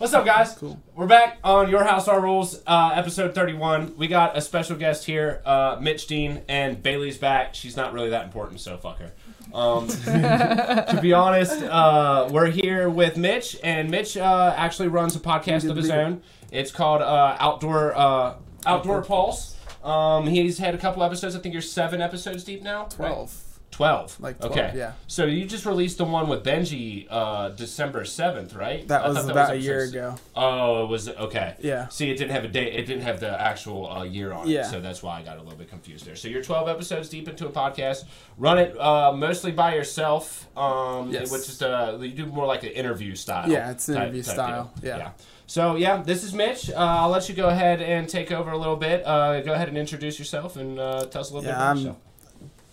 [0.00, 0.54] What's up, guys?
[0.54, 0.80] Cool.
[0.96, 3.96] We're back on Your House, Our Rules, uh, episode 31.
[3.98, 7.54] We got a special guest here, uh, Mitch Dean, and Bailey's back.
[7.54, 9.12] She's not really that important, so fuck her.
[9.52, 15.20] Um, to be honest, uh, we're here with Mitch, and Mitch uh, actually runs a
[15.20, 16.22] podcast of his own.
[16.50, 19.54] It's called uh, Outdoor uh, Outdoor Pulse.
[19.84, 21.36] Um, he's had a couple episodes.
[21.36, 22.88] I think you're seven episodes deep now.
[22.96, 23.28] right?
[23.70, 24.16] Twelve.
[24.16, 24.20] Twelve.
[24.20, 24.72] Like 12, okay.
[24.78, 24.92] yeah.
[25.06, 28.86] So you just released the one with Benji uh, December seventh, right?
[28.88, 30.14] That I was thought about a episode year ago.
[30.36, 31.54] Oh, it was okay.
[31.60, 31.88] Yeah.
[31.88, 32.74] See, it didn't have a date.
[32.74, 34.62] It didn't have the actual uh, year on it, Yeah.
[34.64, 36.16] so that's why I got a little bit confused there.
[36.16, 38.04] So you're 12 episodes deep into a podcast.
[38.36, 41.30] Run it uh, mostly by yourself, um, Yes.
[41.32, 43.50] which is uh, you do more like an interview style.
[43.50, 44.98] Yeah, it's an interview type style, deal.
[44.98, 45.10] yeah.
[45.46, 46.70] So yeah, this is Mitch.
[46.70, 49.04] Uh, I'll let you go ahead and take over a little bit.
[49.06, 51.66] Uh, go ahead and introduce yourself and uh, tell us a little bit Yeah, about
[51.68, 51.96] I'm- yourself.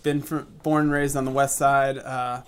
[0.02, 1.98] Been from, born and raised on the west side.
[1.98, 2.42] Uh,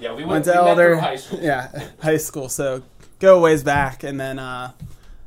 [0.00, 0.96] Yeah, we went, went to met Elder.
[0.96, 1.38] high school.
[1.40, 2.48] Yeah, high school.
[2.48, 2.82] So
[3.20, 4.72] go ways back, and then uh,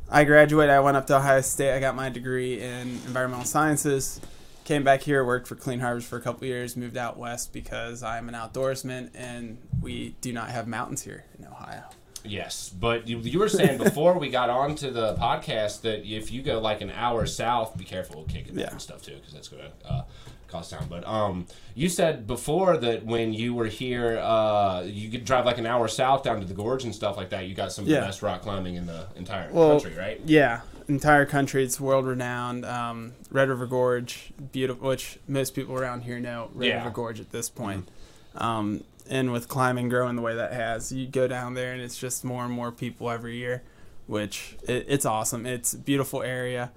[0.09, 0.70] I graduated.
[0.71, 1.75] I went up to Ohio State.
[1.75, 4.19] I got my degree in environmental sciences.
[4.66, 6.78] Came back here, worked for Clean Harbors for a couple years.
[6.78, 11.45] Moved out west because I'm an outdoorsman, and we do not have mountains here in
[11.45, 11.83] Ohio.
[12.23, 16.31] Yes, but you, you were saying before we got on to the podcast that if
[16.31, 18.69] you go like an hour south, be careful with kicking Yeah.
[18.69, 20.03] and stuff too, because that's going to uh,
[20.52, 20.88] cost time.
[20.89, 25.57] But um, you said before that when you were here, uh, you could drive like
[25.57, 27.47] an hour south down to the gorge and stuff like that.
[27.47, 30.22] You got some of the best rock climbing in the entire Well, country, right?
[30.25, 31.63] Yeah, entire country.
[31.63, 32.66] It's world renowned.
[32.66, 36.75] Um, Red River Gorge, beautiful, which most people around here know Red Yeah.
[36.75, 36.83] Mm-hmm.
[36.85, 37.88] River Gorge at this point.
[38.35, 41.97] Um, and with climbing growing the way that has, you go down there and it's
[41.97, 43.63] just more and more people every year,
[44.07, 45.45] which it, it's awesome.
[45.45, 46.72] It's a beautiful area.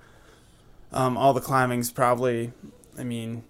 [0.92, 2.52] Um, all the climbing's probably,
[2.98, 3.42] I mean,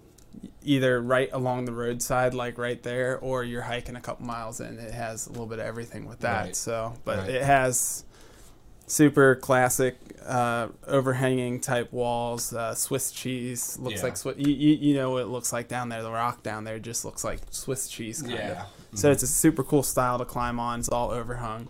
[0.65, 4.77] either right along the roadside, like right there, or you're hiking a couple miles in.
[4.79, 6.43] It has a little bit of everything with that.
[6.45, 6.55] Right.
[6.55, 7.29] So, but Right.
[7.29, 8.03] it has
[8.87, 12.53] super classic uh, overhanging type walls.
[12.53, 14.03] Uh, Swiss cheese looks Yeah.
[14.03, 14.37] like Swiss.
[14.37, 16.01] You, you, you know what it looks like down there.
[16.03, 18.21] The rock down there just looks like Swiss cheese.
[18.21, 18.65] Kind Yeah.
[18.93, 18.99] Of.
[18.99, 20.79] So it's a super cool style to climb on.
[20.79, 21.67] It's all overhung.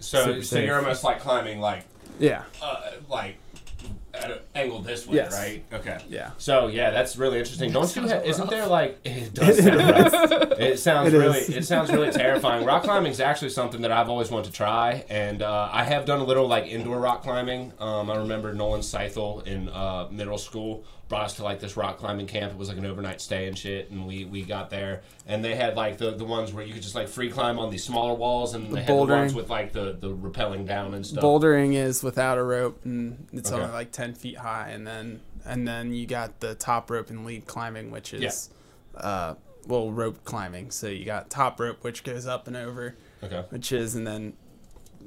[0.00, 0.66] So, super so safe.
[0.66, 1.84] you're almost like climbing like
[2.18, 2.44] Yeah.
[2.62, 3.36] uh, like
[4.22, 5.32] at an angle this way, Yes.
[5.32, 5.64] right?
[5.72, 5.98] Okay.
[6.08, 6.30] Yeah.
[6.38, 7.72] So yeah, that's really interesting.
[7.72, 8.02] Don't you?
[8.08, 10.58] Ha- isn't there like it does sound rough.
[10.58, 11.48] It sounds It really is.
[11.50, 12.64] it sounds really terrifying.
[12.64, 16.04] Rock climbing is actually something that I've always wanted to try, and uh, I have
[16.04, 17.72] done a little like indoor rock climbing.
[17.78, 21.98] Um, I remember Nolan Seithel in uh, middle school brought us to like this rock
[21.98, 22.52] climbing camp.
[22.52, 25.54] It was like an overnight stay and shit, and we we got there, and they
[25.54, 28.14] had like the the ones where you could just like free climb on these smaller
[28.14, 29.34] walls, and they had the ones bouldering.
[29.34, 31.22] with like the the rappelling down and stuff.
[31.24, 33.60] Bouldering is without a rope and it's Okay.
[33.60, 37.24] only like ten feet high, and then and then you got the top rope and
[37.24, 38.50] lead climbing, which is
[38.96, 39.34] uh,
[39.66, 40.70] well rope climbing.
[40.70, 43.44] So you got top rope, which goes up and over, Okay.
[43.50, 44.34] which is, and then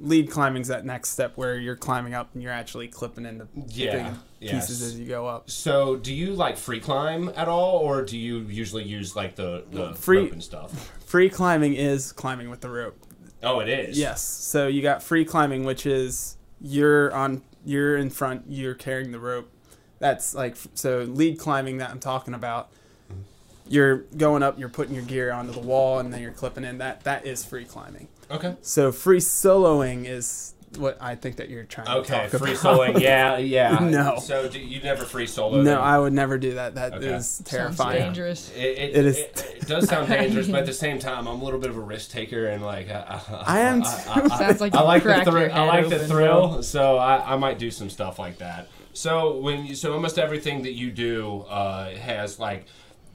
[0.02, 3.92] lead climbing's that next step where you're climbing up and you're actually clipping into Yeah,
[4.12, 4.90] thing- pieces yes.
[4.92, 5.50] as you go up.
[5.50, 9.64] So, do you like free climb at all, or do you usually use like the,
[9.72, 10.92] the Free- rope and stuff?
[11.06, 12.98] Free climbing is climbing with the rope.
[13.44, 13.98] Oh, it is.
[13.98, 14.22] Yes.
[14.24, 19.20] So you got free climbing, which is you're on, you're in front, you're carrying the
[19.20, 19.52] rope.
[20.00, 22.72] That's like so lead climbing that I'm talking about.
[23.12, 23.22] Mm-hmm.
[23.68, 26.78] You're going up, you're putting your gear onto the wall, and then you're clipping in.
[26.78, 28.08] That that is free climbing.
[28.32, 28.56] Okay.
[28.62, 32.08] So free soloing is what I think that you're trying Okay.
[32.08, 32.96] to talk about Free about.
[32.96, 33.00] soloing.
[33.02, 33.38] Yeah.
[33.38, 33.78] Yeah.
[33.92, 34.20] No.
[34.20, 35.58] So do you never free solo?
[35.58, 35.78] No, then?
[35.78, 36.76] I would never do that.
[36.76, 37.12] That is Okay.
[37.12, 38.02] Sounds terrifying.
[38.04, 38.50] dangerous.
[38.56, 41.42] It, it, It is- It, it does sound dangerous, but at the same time, I'm
[41.42, 44.10] a little bit of a risk taker, and like I, I, I am I, too.
[44.10, 45.52] I, I, Sounds like I like the thrill.
[45.54, 48.70] I head like the thrill, so I, I might do some stuff like that.
[48.94, 52.66] So when you, so almost everything that you do uh, has like.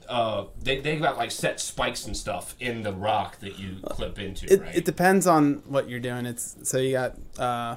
[0.07, 4.17] Uh, they they got like set spikes and stuff in the rock that you clip
[4.19, 4.75] into, It, right?
[4.75, 6.25] it depends on what you're doing.
[6.25, 7.75] It's so you got uh,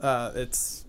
[0.00, 0.84] uh, it's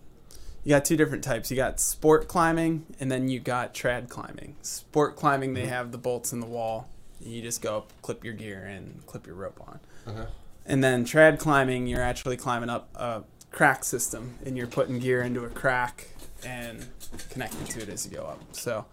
[0.63, 1.51] you got two different types.
[1.51, 4.55] You got sport climbing, and then you got trad climbing.
[4.61, 5.61] Sport climbing, Mm-hmm.
[5.63, 6.89] they have the bolts in the wall.
[7.19, 9.79] You just go up, clip your gear, and clip your rope on.
[10.07, 10.25] Uh-huh.
[10.65, 15.21] And then trad climbing, you're actually climbing up a crack system, and you're putting gear
[15.21, 16.07] into a crack
[16.45, 16.85] and
[17.31, 18.39] connecting to it as you go up.
[18.53, 18.85] So,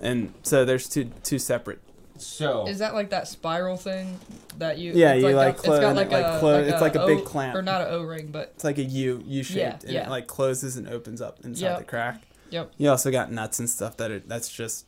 [0.00, 1.80] and so there's two two separate
[2.18, 4.18] So Is that like that spiral thing
[4.58, 4.92] that you?
[4.94, 6.94] Yeah, it's you, a- like, it's close- got like like a close- like it's like
[6.96, 7.56] a big O- clamp.
[7.56, 10.06] or not an O ring, but It's like a U, U shaped, Yeah, and yeah.
[10.06, 11.78] it like closes and opens up inside Yep.
[11.78, 12.22] the crack.
[12.50, 12.72] Yep.
[12.78, 14.86] You also got nuts and stuff that are that's just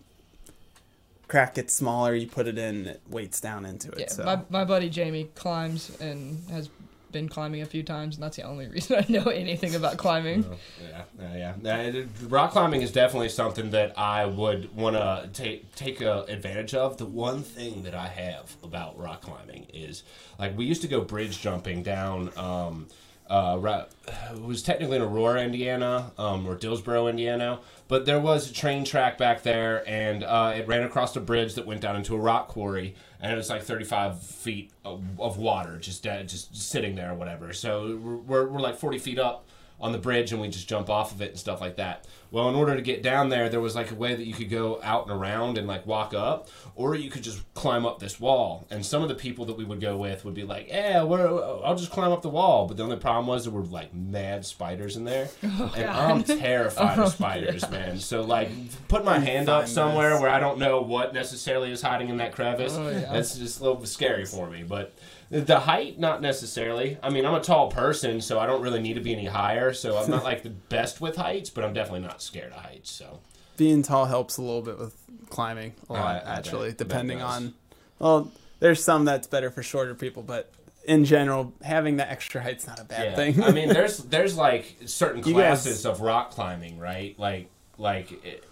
[1.28, 2.14] crack gets smaller.
[2.14, 3.98] You put it in, it weights down into it.
[3.98, 4.08] yeah.
[4.08, 6.68] so My my buddy Jamie climbs and has
[7.16, 10.44] been climbing a few times, and that's the only reason I know anything about climbing.
[10.80, 11.02] Yeah,
[11.34, 12.02] yeah, yeah.
[12.28, 16.98] Rock climbing is definitely something that I would want to take take uh, advantage of.
[16.98, 20.02] The one thing that I have about rock climbing is
[20.38, 22.30] like we used to go bridge jumping down.
[22.36, 22.86] Um,
[23.28, 23.84] uh,
[24.30, 27.58] it was technically in Aurora, Indiana, um, or Dillsboro, Indiana.
[27.88, 31.54] But there was a train track back there, and uh, it ran across a bridge
[31.54, 35.38] that went down into a rock quarry, and it was like 35 feet of, of
[35.38, 37.52] water just dead, just sitting there or whatever.
[37.52, 39.45] So we're, we're, we're like 40 feet up
[39.80, 42.06] on the bridge, and we just jump off of it and stuff like that.
[42.30, 44.50] Well, in order to get down there, there was like a way that you could
[44.50, 48.18] go out and around and like walk up, or you could just climb up this
[48.18, 48.66] wall.
[48.70, 51.26] And some of the people that we would go with would be like, "Yeah, we're,
[51.64, 54.44] I'll just climb up the wall." But the only problem was there were like mad
[54.44, 57.98] spiders in there, oh, and I'm terrified of oh, spiders, man.
[57.98, 58.50] So like,
[58.88, 60.22] put my hand up somewhere those.
[60.22, 62.74] where I don't know what necessarily is hiding in that crevice.
[62.76, 63.12] Oh, yeah.
[63.12, 64.92] That's just a little bit scary for me, but.
[65.30, 66.98] The height, not necessarily.
[67.02, 69.72] I mean, I'm a tall person, so I don't really need to be any higher.
[69.72, 72.90] So I'm not like the best with heights, but I'm definitely not scared of heights.
[72.90, 73.20] So
[73.56, 74.94] Being tall helps a little bit with
[75.28, 76.38] climbing a lot, I- I bet.
[76.38, 77.36] actually, depending does.
[77.36, 77.54] on.
[77.98, 78.30] Well,
[78.60, 80.52] there's some that's better for shorter people, but
[80.86, 83.42] in general, having the extra height's not a bad yeah, thing.
[83.42, 87.18] I mean, there's there's like certain You guys- classes of rock climbing, right?
[87.18, 87.48] Like
[87.78, 88.44] like it,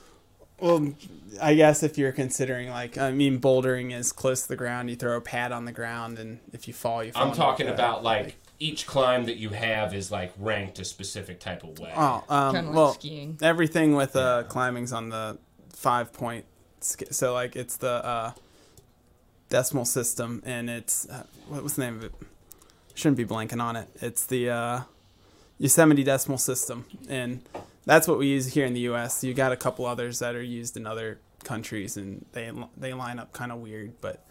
[0.61, 0.95] Well,
[1.43, 4.89] I guess if you're considering like, I mean, bouldering is close to the ground.
[4.89, 7.23] You throw a pad on the ground, and if you fall, you fall.
[7.29, 11.41] I'm talking the- about like each climb that you have is like ranked a specific
[11.41, 11.93] type of way.
[11.97, 13.37] Oh, um, kind of like well, skiing.
[13.43, 14.49] everything with uh, Yeah.
[14.49, 15.39] climbing's on the
[15.73, 16.45] five point.
[16.81, 18.33] So like, it's the uh,
[19.49, 22.13] decimal system, and it's uh, what was the name of it?
[22.95, 23.89] Shouldn't be blanking on it.
[24.01, 24.81] It's the uh,
[25.59, 27.43] Yosemite decimal system, and
[27.87, 29.23] that's what we use here in the U.S.
[29.25, 33.19] You got a couple others that are used in other countries, and they they line
[33.19, 34.25] up kind of weird, but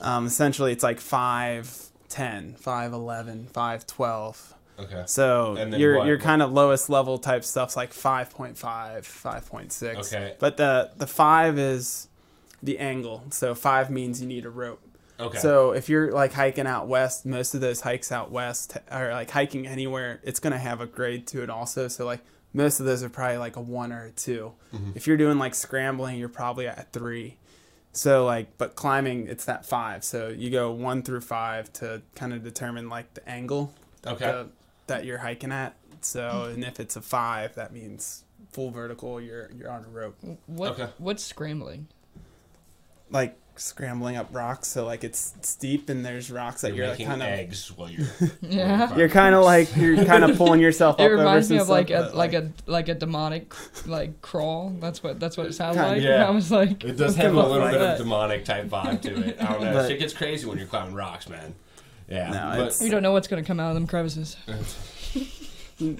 [0.00, 4.54] um, essentially it's like 5, 10, 5, 11, 5, 12.
[4.76, 5.02] Okay.
[5.06, 8.56] So your what- your kind of lowest level type stuff's like 5.5,
[9.04, 9.96] 5.6.
[10.14, 10.34] Okay.
[10.38, 12.08] But the the 5 is
[12.62, 13.24] the angle.
[13.30, 14.80] So 5 means you need a rope.
[15.20, 15.38] Okay.
[15.38, 19.30] So if you're like hiking out west, most of those hikes out west are like
[19.30, 21.86] hiking anywhere, it's going to have a grade to it also.
[21.86, 22.20] So like
[22.54, 24.52] most of those are probably like a 1 or a 2.
[24.74, 24.90] Mm-hmm.
[24.94, 27.36] If you're doing like scrambling, you're probably at a 3.
[27.92, 30.02] So like but climbing it's that 5.
[30.04, 33.72] So you go 1 through 5 to kind of determine like the angle
[34.02, 34.24] that Okay.
[34.24, 34.48] the,
[34.86, 35.76] that you're hiking at.
[36.00, 40.16] So and if it's a 5, that means full vertical, you're you're on a rope.
[40.46, 40.88] What Okay.
[40.98, 41.88] what's scrambling?
[43.10, 47.06] Like scrambling up rocks, so like it's steep and there's rocks that you're, you're, like
[47.06, 48.06] kind of eggs while you're.
[48.42, 48.94] Yeah.
[48.96, 51.62] You're kind of like you're kind of pulling yourself It up over reminds some me
[51.62, 53.54] of like stuff, a but, like a like a demonic
[53.86, 54.70] like crawl.
[54.80, 56.02] That's what that's what it sounds Kinda, like.
[56.02, 56.24] yeah.
[56.28, 59.02] I was like, It does have a little fuck bit is of demonic type vibe
[59.02, 59.36] to it.
[59.42, 59.72] I don't know.
[59.74, 61.54] But- Shit gets crazy when you're climbing rocks, man.
[62.08, 62.30] Yeah.
[62.30, 64.36] No, but, You don't know what's gonna come out of them crevices.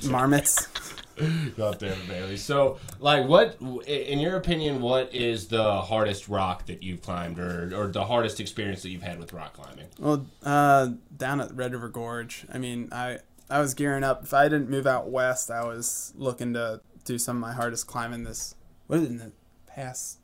[0.07, 0.69] marmots.
[1.57, 2.37] God damn it, Bailey.
[2.37, 3.57] So, like, what,
[3.87, 8.41] in your opinion, what is the hardest rock that you've climbed, or, or the hardest
[8.41, 9.87] experience that you've had with rock climbing?
[9.99, 12.47] Well, uh, down at Red River Gorge.
[12.53, 13.19] I mean, I
[13.49, 14.25] I was gearing up.
[14.25, 17.87] If I didn't move out west, I was looking to do some of my hardest
[17.87, 18.55] climbing this.
[18.87, 19.33] What is it in the
[19.67, 20.19] past?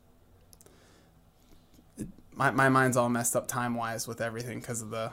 [1.97, 5.11] It, my my mind's all messed up time wise with everything because of the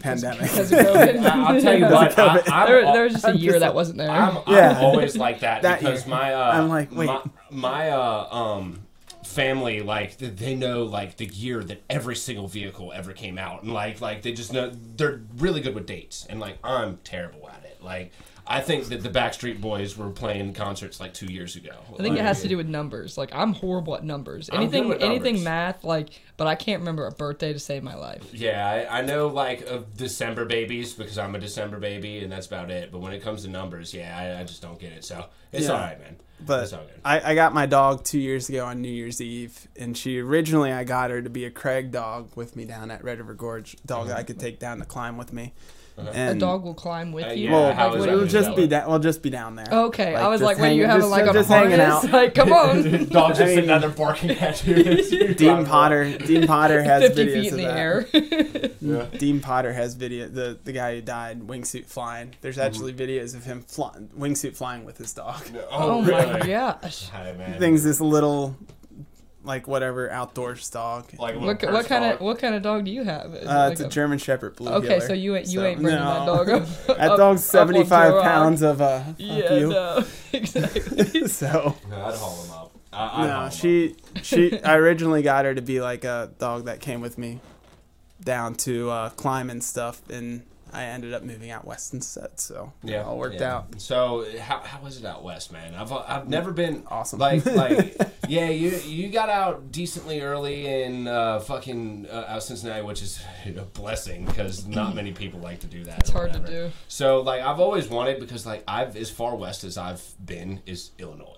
[0.00, 0.40] pandemic.
[0.42, 1.18] Because of COVID.
[1.24, 2.18] I, will tell you what.
[2.18, 4.10] I, I'm, there, there was just a I'm year just that like- wasn't there.
[4.10, 4.76] I'm, Yeah.
[4.78, 6.14] I'm always like that, That because year.
[6.14, 7.06] my uh, I'm like, wait.
[7.06, 8.80] my, my uh, um
[9.24, 13.72] family like they know like the year that every single vehicle ever came out and
[13.74, 17.62] like like they just know they're really good with dates and like I'm terrible at
[17.64, 18.10] it like
[18.50, 22.16] I think that the Backstreet Boys were playing concerts like two years ago I think
[22.16, 23.18] it has to do with numbers.
[23.18, 24.48] Like I'm horrible at numbers.
[24.52, 25.44] Anything with anything numbers.
[25.44, 28.32] math like but I can't remember a birthday to save my life.
[28.32, 32.46] Yeah, I, I know like of December babies because I'm a December baby and that's
[32.46, 32.90] about it.
[32.90, 35.04] But when it comes to numbers, yeah, I, I just don't get it.
[35.04, 35.72] So it's Yeah.
[35.72, 36.16] all right, man.
[36.40, 37.00] But it's all good.
[37.04, 40.72] I, I got my dog two years ago on New Year's Eve, and she originally
[40.72, 43.76] I got her to be a crag dog with me down at Red River Gorge,
[43.84, 44.10] dog mm-hmm.
[44.10, 45.52] that I could take down to climb with me.
[45.98, 46.10] Uh-huh.
[46.14, 47.46] And a dog will climb with Uh, you.
[47.46, 48.88] yeah, Well, how like, is what that do we'll just be down.
[48.88, 49.66] We'll just be down there.
[49.70, 51.78] Okay, Like, I was like, what are you hanging- having just- like a just hanging
[51.80, 52.04] harness?
[52.04, 52.12] out.
[52.12, 55.34] Like, come on, Dog just I sitting mean- out there barking at you.
[55.34, 56.16] Dean Potter.
[56.18, 57.76] Dean Potter has fifty videos feet in of the that.
[57.78, 58.06] air.
[58.80, 59.18] Yeah.
[59.18, 60.28] Dean Potter has video.
[60.28, 62.34] The the guy who died wingsuit flying.
[62.42, 65.42] There's actually videos of him fly, wingsuit flying with his dog.
[65.70, 67.08] oh my gosh!
[67.08, 67.58] Hi, man.
[67.58, 68.56] Things this little,
[69.48, 71.06] like whatever outdoors dog.
[71.18, 72.20] Like What, what kind of dog.
[72.20, 73.34] what kind of dog do you have?
[73.34, 75.00] Is it Uh, like it's a a- German Shepherd blue Okay, heeler.
[75.00, 76.66] so you ain't you So- ain't bringing that dog up.
[76.86, 79.68] That up- dog's up onto a 75 pounds of uh, fuck Yeah, you.
[79.70, 81.26] no, exactly.
[81.26, 82.70] So No, I'd haul him up.
[82.92, 84.62] I, I'd no, him she she.
[84.62, 87.40] I originally got her to be like a dog that came with me
[88.22, 92.38] down to uh, climb and stuff, and I ended up moving out west instead.
[92.40, 93.56] So Yeah, it all worked yeah.
[93.56, 93.80] out.
[93.80, 95.74] So how how is it out west, man?
[95.74, 97.18] I've I've never been Awesome.
[97.18, 97.96] Like like
[98.28, 103.22] yeah, you you got out decently early in uh, fucking uh, out Cincinnati, which is
[103.46, 106.00] a blessing because not many people like to do that.
[106.00, 106.70] It's or hard to do.
[106.88, 110.90] So like I've always wanted because like I've as far west as I've been is
[110.98, 111.34] Illinois.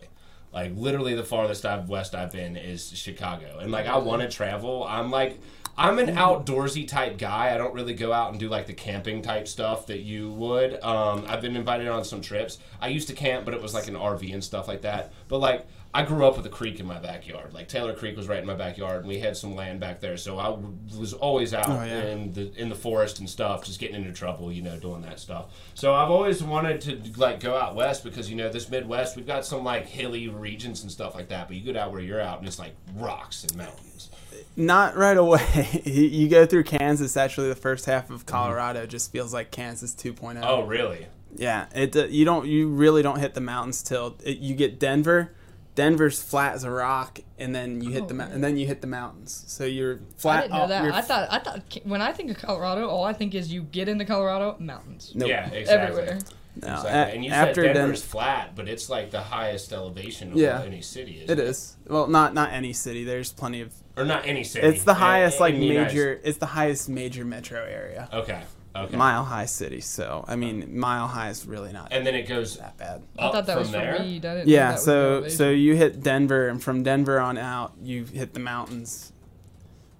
[0.52, 3.58] Like literally the farthest I've west I've been is Chicago.
[3.60, 4.84] And like I want to travel.
[4.84, 5.40] I'm like
[5.80, 7.54] I'm an outdoorsy type guy.
[7.54, 10.74] I don't really go out and do like the camping type stuff that you would.
[10.82, 12.58] Um, I've been invited on some trips.
[12.80, 15.12] I used to camp, but it was like an RV and stuff like that.
[15.28, 17.52] But like I grew up with a creek in my backyard.
[17.54, 20.16] Like Taylor Creek was right in my backyard, and we had some land back there.
[20.18, 20.50] So I
[20.98, 22.02] was always out Oh, yeah.
[22.08, 25.18] in the in the forest and stuff, just getting into trouble, you know, doing that
[25.18, 25.46] stuff.
[25.74, 29.26] So I've always wanted to like go out west because you know this Midwest, we've
[29.26, 31.48] got some like hilly regions and stuff like that.
[31.48, 34.10] But you get out where you're out, and it's like rocks and mountains.
[34.56, 35.82] Not right away.
[35.84, 37.16] you you go through Kansas.
[37.16, 40.40] Actually, the first half of Colorado just feels like Kansas 2.0.
[40.42, 41.06] Oh, really?
[41.36, 44.78] Yeah, it uh, you don't you really don't hit the mountains till it, you get
[44.80, 45.32] Denver.
[45.76, 48.34] Denver's flat as a rock, and then you hit Oh, the mou- really?
[48.34, 49.44] and then you hit the mountains.
[49.46, 50.38] So you're flat.
[50.38, 50.94] I didn't know up- that.
[50.94, 53.88] I thought I thought when I think of Colorado, all I think is you get
[53.88, 55.12] into Colorado, mountains.
[55.14, 55.28] Nope.
[55.28, 56.00] Yeah, exactly.
[56.00, 56.18] Everywhere.
[56.62, 56.90] No, Exactly.
[56.90, 60.36] a- and you after said Den- Denver's flat, but it's like the highest elevation of
[60.38, 60.62] Yeah.
[60.64, 61.24] any city.
[61.26, 63.04] it is well, not not any city.
[63.04, 63.72] There's plenty of.
[63.96, 64.66] or not any city.
[64.66, 66.20] It's the highest in like the United major.
[66.22, 68.08] It's the highest major metro area.
[68.12, 68.42] Okay.
[68.76, 68.96] Okay.
[68.96, 69.80] Mile High city.
[69.80, 73.02] So I mean, Mile High is really not and then it goes that bad.
[73.18, 73.96] I thought that from was there.
[73.96, 74.24] for weed.
[74.24, 75.36] I didn't know Yeah, that so elevation.
[75.38, 79.12] so you hit Denver, and from Denver on out, you hit the mountains,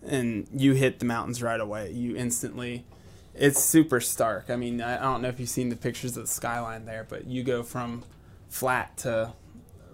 [0.06, 1.90] and you hit the mountains right away.
[1.90, 2.84] You instantly,
[3.34, 4.50] it's super stark.
[4.50, 7.06] I mean, I, I don't know if you've seen the pictures of the skyline there,
[7.08, 8.04] but you go from
[8.48, 9.32] flat to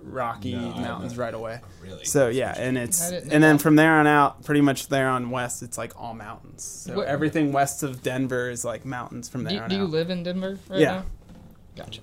[0.03, 1.61] rocky No, mountains right away.
[1.63, 2.05] Oh, really.
[2.05, 4.89] So yeah, and it's I didn't know and then from there on out, pretty much
[4.89, 6.63] there on west, it's like all mountains.
[6.63, 9.83] So What- everything west of Denver is like mountains from there do, on do you
[9.83, 9.91] out.
[9.91, 10.93] live in Denver right Yeah.
[10.97, 11.05] now?
[11.77, 12.01] Gotcha.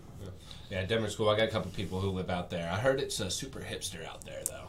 [0.70, 1.30] Yeah, Denver's cool.
[1.30, 2.68] I got a couple people who live out there.
[2.72, 4.63] I heard it's a super hipster out there, though.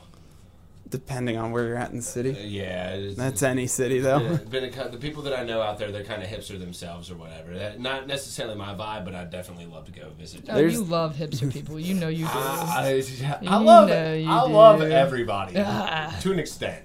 [0.94, 4.18] Depending on where you're at in the Uh, city, yeah, it's, that's any city though.
[4.20, 7.10] Yeah, been a, the people that I know out there, they're kind of hipster themselves
[7.10, 7.52] or whatever.
[7.58, 10.44] That, not necessarily my vibe, but I'd definitely love to go visit.
[10.48, 11.80] Oh, you love hipster people.
[11.80, 12.30] You know you do.
[12.32, 16.16] I, I, I You love know you I love everybody Ah.
[16.22, 16.84] to an extent.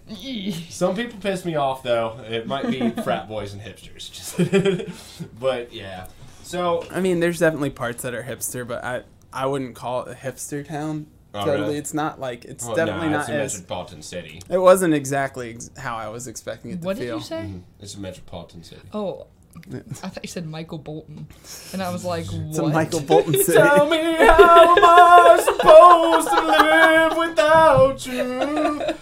[0.69, 2.19] Some people piss me off though.
[2.27, 4.11] It might be frat boys and hipsters.
[4.11, 6.07] Just but yeah.
[6.41, 10.11] So I mean, there's definitely parts that are hipster, but I I wouldn't call it
[10.11, 11.05] a hipster town.
[11.33, 11.77] Oh, totally, really?
[11.77, 13.53] it's not like it's well, definitely nah, not it's a as.
[13.53, 14.41] metropolitan city.
[14.49, 17.17] It wasn't exactly ex- how I was expecting it to What did feel.
[17.17, 17.41] you say?
[17.41, 17.61] Mhm.
[17.79, 18.81] It's a metropolitan city.
[18.93, 19.27] Oh,
[19.73, 21.27] I thought you said Michael Bolton,
[21.73, 22.47] and I was like, what?
[22.49, 23.57] It's a Michael Bolton city.
[23.57, 28.05] Tell me how am I supposed to live without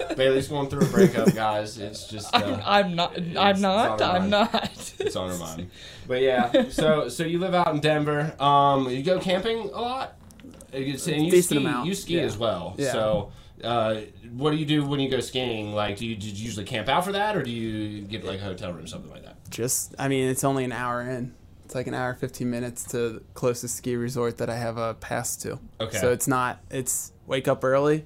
[0.09, 0.15] you?
[0.15, 1.77] Bailey's going through a breakup, guys.
[1.77, 3.17] It's just I'm, uh, I'm not.
[3.37, 4.01] I'm not.
[4.01, 4.31] I'm mind.
[4.31, 4.93] not.
[4.99, 5.69] it's on her mind.
[6.07, 8.33] But yeah, so so you live out in Denver.
[8.41, 10.15] Um, you go camping a lot.
[10.73, 11.57] You- And you Decent ski.
[11.57, 12.21] amount, You ski yeah.
[12.23, 12.75] as well.
[12.77, 12.91] Yeah.
[12.91, 13.31] So.
[13.63, 14.01] Uh,
[14.33, 15.73] what do you do when you go skiing?
[15.73, 18.39] Like, do you, did you usually camp out for that, or do you get like
[18.39, 19.35] a hotel room, or something like that?
[19.49, 21.33] Just, I mean, it's only an hour in.
[21.65, 24.93] It's like an hour, 15 minutes to the closest ski resort that I have a
[24.93, 25.57] pass to.
[25.81, 25.97] Okay.
[25.97, 28.05] So it's not, it's wake up early,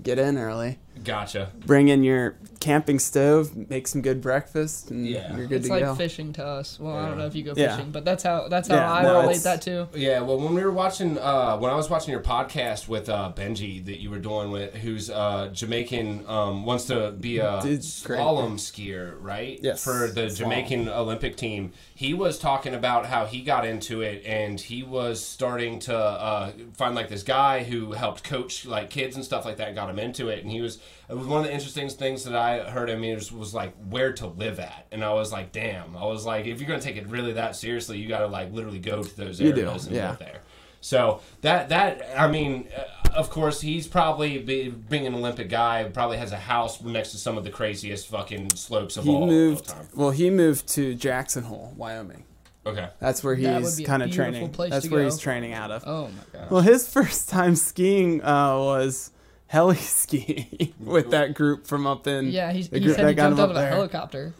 [0.00, 1.50] get in early, Gotcha.
[1.66, 5.36] bring in your camping stove, make some good breakfast, and Yeah.
[5.36, 5.94] you're good It's to like go.
[5.94, 6.78] fishing to us.
[6.80, 7.76] Well, I don't know if you go Yeah.
[7.76, 9.86] fishing, but that's how that's how Yeah, I no, relate that too.
[9.94, 13.32] Yeah, well, when we were watching, uh, when I was watching your podcast with uh,
[13.36, 18.02] Benji that you were doing with, who's uh, Jamaican, um, wants to be a Dude's
[18.02, 19.58] slalom skier, right?
[19.62, 20.36] Yes, For the slalom.
[20.36, 25.22] Jamaican Olympic team, he was talking about how he got into it, and he was
[25.22, 29.58] starting to uh, find like this guy who helped coach like kids and stuff like
[29.58, 30.78] that, and got him into it, and he was.
[31.08, 34.12] It was one of the interesting things that I heard him was, was like where
[34.14, 35.96] to live at, and I was like, damn.
[35.96, 38.52] I was like, if you're gonna take it really that seriously, you got to like
[38.52, 40.10] literally go to those You do, areas and yeah.
[40.10, 40.40] live there.
[40.80, 45.84] So that that I mean, uh, of course, he's probably be, being an Olympic guy.
[45.84, 49.26] Probably has a house next to some of the craziest fucking slopes of He all,
[49.26, 49.88] moved, all time.
[49.94, 52.24] well, he moved to Jackson Hole, Wyoming.
[52.66, 52.88] Okay.
[52.98, 54.50] That's where That would he's be kind of training.
[54.50, 55.04] place That's where go.
[55.04, 55.84] he's training out of.
[55.86, 56.50] Oh my god!
[56.50, 59.10] Well, his first time skiing uh, was
[59.46, 62.26] heli skiing with that group from up in.
[62.30, 64.34] Yeah, he's, the he group said he jumped out of a helicopter.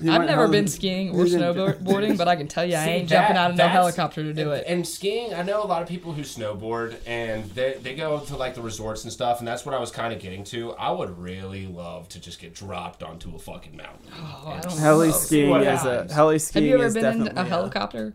[0.00, 2.90] He I've never heli- been skiing or snowboarding, but I can tell you I See,
[2.90, 4.64] ain't that- jumping out of no helicopter to do and, it.
[4.66, 8.36] And skiing, I know a lot of people who snowboard and they, they go to
[8.36, 10.72] like the resorts and stuff, and that's what I was kind of getting to.
[10.72, 14.06] I would really love to just get dropped onto a fucking mountain.
[14.14, 15.14] Oh, I don't Heli know.
[15.14, 16.12] skiing what is a happens.
[16.12, 18.14] heli Have you ever been in definitely a helicopter?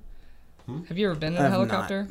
[0.67, 0.83] Hmm?
[0.83, 1.67] Have you ever been in a have not.
[1.67, 2.09] helicopter?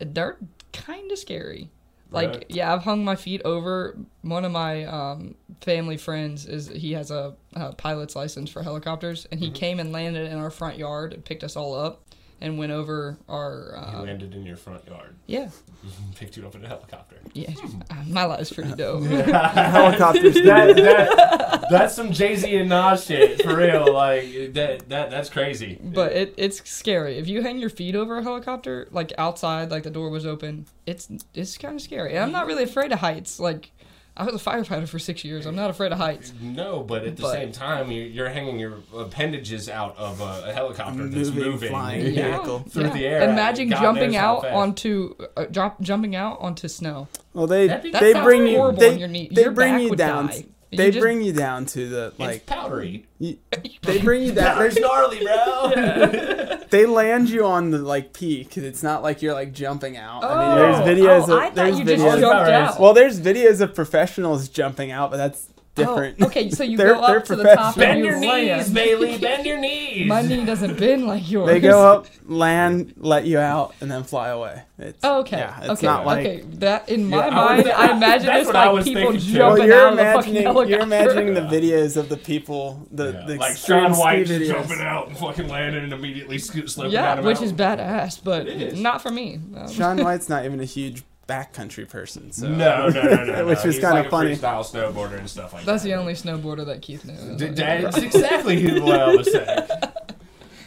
[0.00, 0.36] They're
[0.72, 1.70] kind of scary.
[2.10, 2.46] Like Really?
[2.50, 3.98] yeah, I've hung my feet over.
[4.22, 9.26] One of my um, family friends is he has a, a pilot's license for helicopters,
[9.30, 12.05] and he came and landed in our front yard and picked us all up
[12.40, 15.16] and went over our He uh, landed in your front yard.
[15.26, 15.48] yeah
[16.16, 17.16] Picked you up in a helicopter.
[17.32, 17.50] yeah.
[17.90, 19.04] Uh, my life's pretty dope.
[19.04, 20.34] Helicopters.
[20.34, 23.92] that, that, that's some Jay Z and Nas shit for real.
[23.92, 25.78] Like that that that's crazy.
[25.82, 27.18] But it, it's scary.
[27.18, 30.66] If you hang your feet over a helicopter, like outside, like the door was open,
[30.86, 32.14] it's it's kind of scary.
[32.14, 33.38] And I'm not really afraid of heights.
[33.38, 33.70] Like
[34.18, 35.44] I was a firefighter for six years.
[35.44, 36.32] I'm not afraid of heights.
[36.40, 40.48] no, but at the But- same time, you're, you're hanging your appendages out of a,
[40.48, 42.36] a helicopter that's Moving, moving flying Yeah.
[42.38, 42.60] vehicle.
[42.60, 43.28] through the air.
[43.28, 44.54] Imagine God jumping out fast.
[44.54, 47.08] onto uh, drop, jumping out onto snow.
[47.34, 49.28] Well, they That'd be- That they bring you they, on your knee.
[49.30, 50.28] they Your bring back you would down.
[50.28, 50.46] die.
[50.76, 53.06] You They just- bring you down to the It's like powdery.
[53.18, 53.38] you,
[53.82, 54.58] they bring you down.
[54.58, 56.58] That's There's, gnarly, bro.
[56.70, 58.56] they land you on the like peak.
[58.56, 60.22] It's not like you're like jumping out.
[60.24, 60.84] I mean, Oh.
[60.84, 62.80] there's videos Oh, of I thought there's you just jumped out.
[62.80, 66.16] well, there's videos of professionals jumping out, but that's different.
[66.20, 67.84] Oh, okay, so you They're- go up they're to the top professional.
[67.84, 68.60] and Bend your land.
[68.62, 69.18] knees, Bailey.
[69.18, 70.08] Bend your knees.
[70.08, 71.46] My knee doesn't bend like yours.
[71.48, 74.62] They go up, land, let you out, and then fly away.
[74.78, 75.38] It's, Oh, okay.
[75.38, 75.86] Yeah, it's okay.
[75.86, 76.26] not like.
[76.26, 76.40] okay.
[76.58, 79.86] That in my Yeah, mind, was- I, imagine that's it's like was people jumping Well,
[79.86, 80.70] out of the fucking helicopter.
[80.70, 84.50] you're imagining the videos of the people, the, Yeah, the like Shaun White ski just
[84.50, 84.54] videos.
[84.68, 88.20] jumping out and fucking landing and immediately scoot sloping yeah, down a which is badass,
[88.22, 89.40] but not for me.
[89.56, 93.46] Um, Shaun White's not even a huge backcountry person, so No, no, no, no.
[93.46, 93.70] Which no.
[93.70, 94.32] is kinda like funny.
[94.32, 95.88] A freestyle snowboarder and stuff like that's that.
[95.88, 97.36] the only snowboarder that Keith knows.
[97.38, 99.68] D- That's exactly what I was saying.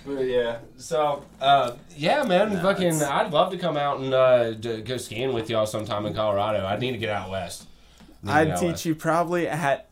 [0.05, 4.11] But yeah, so uh, yeah, man, No, fucking, it's- I'd love to come out and
[4.11, 6.65] uh, d- go skiing with y'all sometime in Colorado.
[6.65, 7.67] I need to get out west.
[8.25, 8.85] I'd out teach west.
[8.85, 9.87] you probably at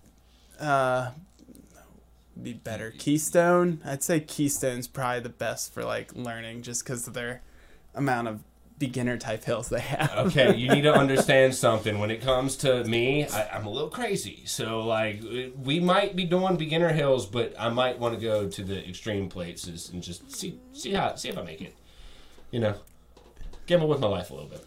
[0.60, 1.12] uh
[2.42, 3.80] be better Keystone.
[3.86, 7.42] I'd say Keystone's probably the best for like learning, just because of their
[7.94, 8.40] amount of
[8.78, 10.28] beginner type hills they have.
[10.28, 12.00] okay, you need to understand something.
[12.00, 14.44] When it comes to me, I, I'm a little crazy.
[14.46, 15.22] So, like,
[15.64, 19.30] we might be doing beginner hills, but I might want to go to the extreme
[19.30, 21.76] places and just see see how see if I make it.
[22.52, 22.76] You know,
[23.66, 24.66] gamble with my life a little bit.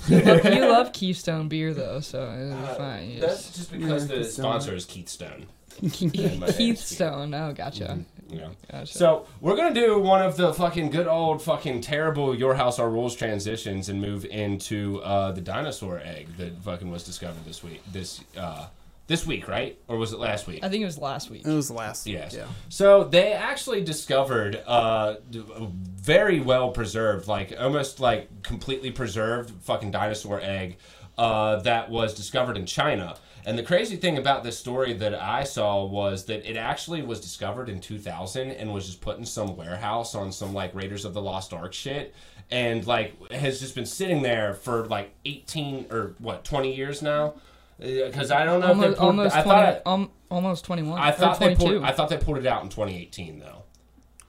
[0.08, 3.10] you, love, you love Keystone beer though, so it'll be Uh, fine.
[3.10, 4.42] You That's just because Yeah, the Keystone.
[4.44, 5.46] sponsor is Keith Stone.
[5.82, 6.56] just- in my head.
[6.56, 7.34] Keith Stone.
[7.34, 7.84] Oh, gotcha.
[7.84, 8.34] Mm-hmm.
[8.34, 8.50] You know.
[8.70, 8.92] gotcha.
[8.98, 12.90] So we're gonna do one of the fucking good old fucking terrible Your House Our
[12.90, 17.80] Rules transitions and move into uh, the dinosaur egg that fucking was discovered this week.
[17.90, 18.66] This uh,
[19.08, 19.76] this week, right?
[19.88, 20.62] Or was it last week?
[20.62, 21.44] I think it was last week.
[21.44, 22.06] It was last.
[22.06, 22.34] Yes.
[22.34, 22.46] Yeah.
[22.68, 29.50] So they actually discovered uh, d- a very well preserved, like almost like completely preserved
[29.62, 30.76] fucking dinosaur egg
[31.16, 33.16] uh, that was discovered in China.
[33.46, 37.18] And the crazy thing about this story that I saw was that it actually was
[37.18, 41.14] discovered in 2000 and was just put in some warehouse on some like Raiders of
[41.14, 42.14] the Lost Ark shit.
[42.50, 47.34] And like has just been sitting there for like 18 or what 20 years now.
[47.78, 50.64] Because I don't know if almost they pulled, almost I 20, thought it- um, almost
[50.64, 50.98] 21.
[51.00, 53.62] I thought they pulled, I thought they pulled it out in 2018 though.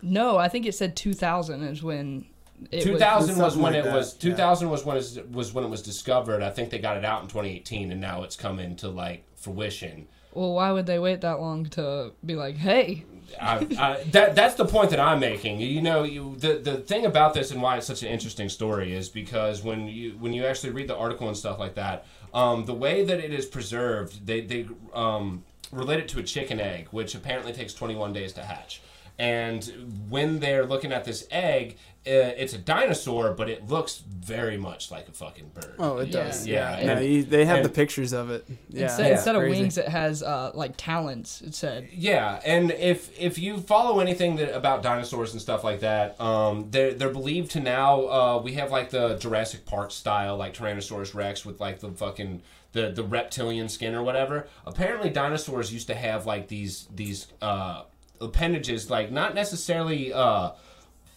[0.02, 2.26] no, I think it said 2000 is when
[2.72, 3.32] it Two was.
[3.38, 4.14] was when like it that, was.
[4.16, 4.30] yeah.
[4.32, 6.44] Two thousand was when it was, was when it was discovered.
[6.44, 10.08] I think they got it out in 2018, and now it's come into like fruition.
[10.34, 13.06] Well, why would they wait that long to be like, hey?
[13.42, 15.60] I, I, that that's the point that I'm making.
[15.62, 18.94] You know, you, the the thing about this and why it's such an interesting story
[18.94, 22.66] is because when you when you actually read the article and stuff like that, um,
[22.66, 26.88] the way that it is preserved, they they um, relate it to a chicken egg,
[26.92, 28.82] which apparently takes 21 days to hatch.
[29.18, 34.90] And when they're looking at this egg, it's a dinosaur, but it looks very much
[34.90, 35.76] like a fucking bird.
[35.78, 36.24] Oh, it Yeah.
[36.24, 36.48] does.
[36.48, 38.46] Yeah, No, and- you, they have and- the pictures of it.
[38.70, 38.84] Yeah.
[38.84, 39.62] instead, Yeah, instead of crazy.
[39.62, 41.44] wings, it has uh, like talons.
[41.46, 41.90] It said.
[41.94, 46.68] Yeah, and if if you follow anything that about dinosaurs and stuff like that, um,
[46.72, 48.02] they're they're believed to now.
[48.08, 52.42] Uh, we have like the Jurassic Park style, like Tyrannosaurus Rex with like the fucking
[52.72, 54.48] the the reptilian skin or whatever.
[54.66, 57.84] Apparently, dinosaurs used to have like these these uh,
[58.22, 60.14] appendages, like not necessarily.
[60.14, 60.52] Uh,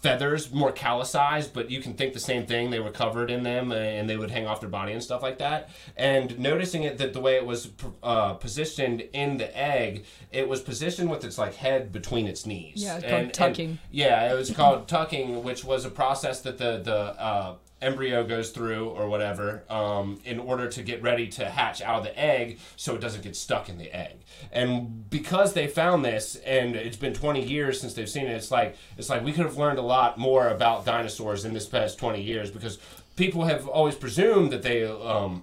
[0.02, 2.70] feathers, more callicized, but you can think the same thing.
[2.70, 5.22] They were covered in them, uh, and they would hang off their body and stuff
[5.22, 5.70] like that.
[5.96, 7.70] And noticing it that the way it was
[8.02, 12.82] uh, positioned in the egg, it was positioned with its like head between its knees.
[12.82, 13.78] Yeah, it's and, called and- tucking.
[13.90, 18.50] yeah, it was called tucking, which was a process that the the uh, embryo goes
[18.50, 22.58] through or whatever um, in order to get ready to hatch out of the egg,
[22.76, 24.18] so it doesn't get stuck in the egg.
[24.50, 28.50] And because they found this, and it's been 20 years since they've seen it, it's
[28.50, 31.98] like it's like we could have learned a lot more about dinosaurs in this past
[31.98, 32.78] 20 years because
[33.16, 34.84] people have always presumed that they.
[34.84, 35.42] Um,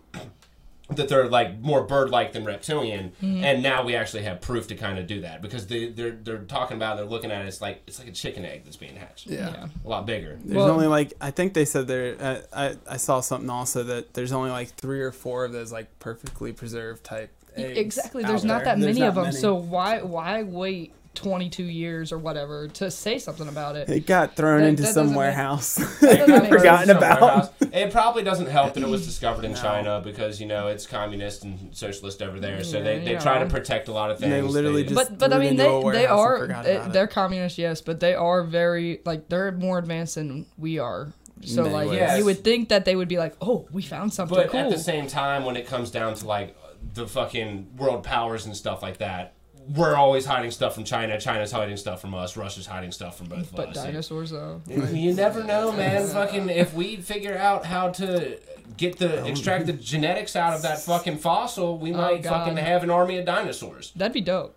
[0.95, 3.43] that they're like more bird-like than reptilian, Mm-hmm.
[3.43, 6.39] and now we actually have proof to kind of do that because they they're they're
[6.39, 8.95] talking about they're looking at it, it's like it's like a chicken egg that's being
[8.95, 9.49] hatched, Yeah.
[9.51, 9.67] Yeah.
[9.85, 10.37] a lot bigger.
[10.43, 12.15] There's Well- only like I think they said there.
[12.19, 15.71] Uh, I I saw something also that there's only like three or four of those
[15.71, 17.31] like perfectly preserved type.
[17.55, 18.23] Eggs Exactly.
[18.23, 18.75] There's not there.
[18.75, 19.23] that There's many not of them.
[19.25, 19.35] many.
[19.37, 23.89] So why why wait 22 years or whatever to say something about it?
[23.89, 25.77] it got thrown That- into that some doesn't make- warehouse.
[26.01, 27.21] got make forgotten about.
[27.21, 27.49] warehouse.
[27.61, 29.57] It probably doesn't help that it was discovered in No.
[29.61, 33.19] China because you know it's communist and socialist over there, so they, Yeah, they yeah.
[33.19, 34.33] try to protect a lot of And things.
[34.33, 36.93] they literally just- But but I mean they they are they, eh, about it.
[36.93, 41.11] they're communist yes, but they are very like they're more advanced than we are.
[41.45, 42.17] So Many like ways.
[42.19, 44.59] you would think that they would be like, oh, we found something But cool.
[44.59, 46.55] at the same time, when it comes down to like
[46.93, 49.33] the fucking world powers and stuff like that,
[49.75, 51.19] we're always hiding stuff from China.
[51.19, 52.35] China's hiding stuff from us.
[52.35, 53.77] Russia's hiding stuff from both but of us.
[53.77, 54.61] But dinosaurs though.
[54.67, 56.07] You never know, man.
[56.13, 58.39] Fucking, if we figure out how to
[58.77, 62.45] get the extract the genetics out of that fucking fossil, we oh, might God.
[62.45, 63.91] fucking have an army of dinosaurs.
[63.95, 64.55] That'd be dope.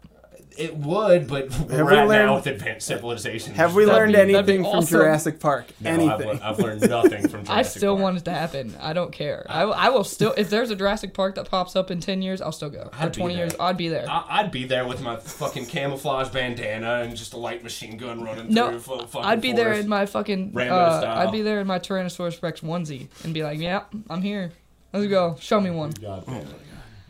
[0.58, 3.54] It would, but we're Have we at now with advanced civilization.
[3.54, 4.98] Have we learned be- that'd anything from awesome.
[5.00, 5.66] Jurassic Park?
[5.80, 6.42] No, I've, anything?
[6.42, 8.02] I've learned nothing from Jurassic I still Park.
[8.02, 8.74] want it to happen.
[8.80, 9.46] I don't care.
[9.48, 12.40] I, I will still if there's a Jurassic Park that pops up in 10 years,
[12.42, 12.90] I'll still go.
[12.92, 13.52] I'd Or 20 years.
[13.58, 14.04] I'd be there.
[14.08, 18.22] I- I'd be there with my fucking camouflage bandana and just a light machine gun
[18.22, 18.78] running No, through.
[18.80, 20.52] fu- fucking I'd be there in my fucking.
[20.52, 21.18] Rambo uh, style.
[21.26, 24.52] I'd be there in my Tyrannosaurus Rex onesie and be like, "Yeah, I'm here.
[24.92, 25.36] Let's go.
[25.40, 26.46] Show me one." God damn it.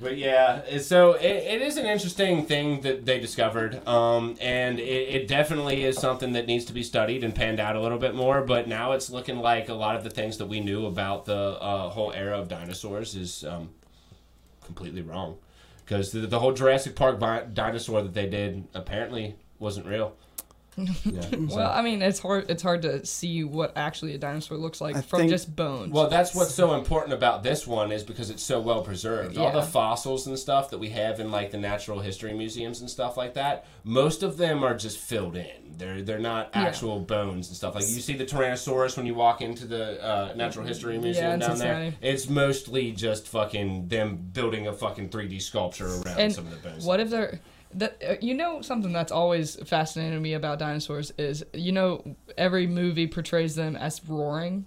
[0.02, 4.82] But yeah, so it, it is an interesting thing that they discovered, um, and it,
[4.82, 8.12] it definitely is something that needs to be studied and panned out a little bit
[8.12, 8.42] more.
[8.42, 11.36] But now it's looking like a lot of the things that we knew about the
[11.60, 13.70] uh, whole era of dinosaurs is um,
[14.64, 15.38] completely wrong,
[15.84, 20.16] because the, the whole Jurassic Park bi- dinosaur that they did apparently wasn't real.
[20.76, 22.50] Yeah, so- Well, I mean, it's hard.
[22.50, 25.92] It's hard to see what actually a dinosaur looks like I from think- just bones.
[25.92, 29.36] Well, that's what's so important about this one is because it's so well preserved.
[29.36, 32.88] All the fossils and stuff that we have in like the natural history museums and
[32.88, 35.46] stuff like that, most of them are just filled in.
[35.76, 36.62] They're they're not Yeah.
[36.62, 37.74] actual bones and stuff.
[37.74, 41.38] Like you see the Tyrannosaurus when you walk into the uh, natural history museum in
[41.40, 41.74] down there.
[41.74, 41.96] Cincinnati.
[42.02, 46.68] It's mostly just fucking them building a fucking 3D sculpture around and some of the
[46.68, 46.84] bones.
[46.84, 47.40] what if they're
[47.74, 52.66] that uh, you know something that's always fascinated me about dinosaurs is you know every
[52.66, 54.66] movie portrays them as roaring.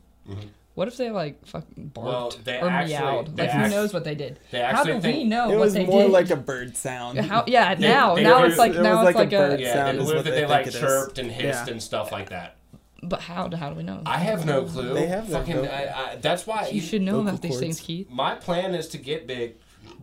[0.73, 2.05] What if they like fucking barked Mm-hmm.
[2.05, 3.35] Well, they or actually- meowed?
[3.37, 4.39] they Like act- who knows what they did?
[4.51, 7.17] they How do we know it what was more like a bird sound.
[7.19, 9.33] How, yeah, They- now they now do- it's like it now was it's like like
[9.33, 9.47] a a.
[9.51, 11.71] bird yeah, sound they is what that they they, like chirped and hissed Yeah.
[11.71, 12.57] and stuff like that.
[13.03, 14.01] But how how do we know?
[14.05, 14.93] I have no clue.
[14.95, 15.55] They have their fucking.
[15.55, 18.09] vocal- I, I, that's why you should know about these things, Keith.
[18.09, 19.55] My plan is to get big,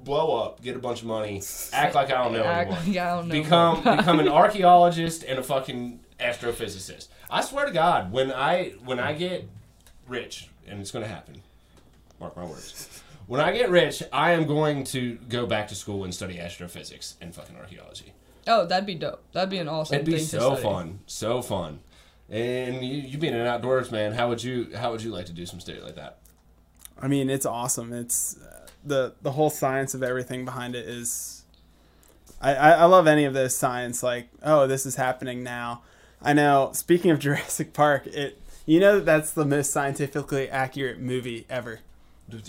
[0.05, 2.97] blow up, get a bunch of money, act like I don't know Act anymore, like
[2.99, 3.33] I don't know.
[3.43, 7.09] become become an archaeologist and a fucking astrophysicist.
[7.31, 9.49] I swear to God, when I when I get
[10.07, 11.43] rich, and it's going to happen,
[12.21, 13.03] mark my words.
[13.27, 17.17] When I get rich, I am going to go back to school and study astrophysics
[17.21, 18.12] and fucking archaeology.
[18.47, 19.23] Oh, that'd be dope.
[19.33, 20.62] That'd be an awesome It'd be thing to so study.
[20.62, 21.81] fun, so fun.
[22.29, 25.33] And you, you being an outdoors man, how would you how would you like to
[25.33, 26.19] do some study like that?
[27.01, 27.93] I mean, it's awesome.
[27.93, 31.45] It's uh, the the whole science of everything behind it is.
[32.40, 34.03] I, I I love any of this science.
[34.03, 35.83] Like, oh, this is happening now.
[36.21, 36.71] I know.
[36.75, 41.81] Speaking of Jurassic Park, it you know that that's the most scientifically accurate movie ever.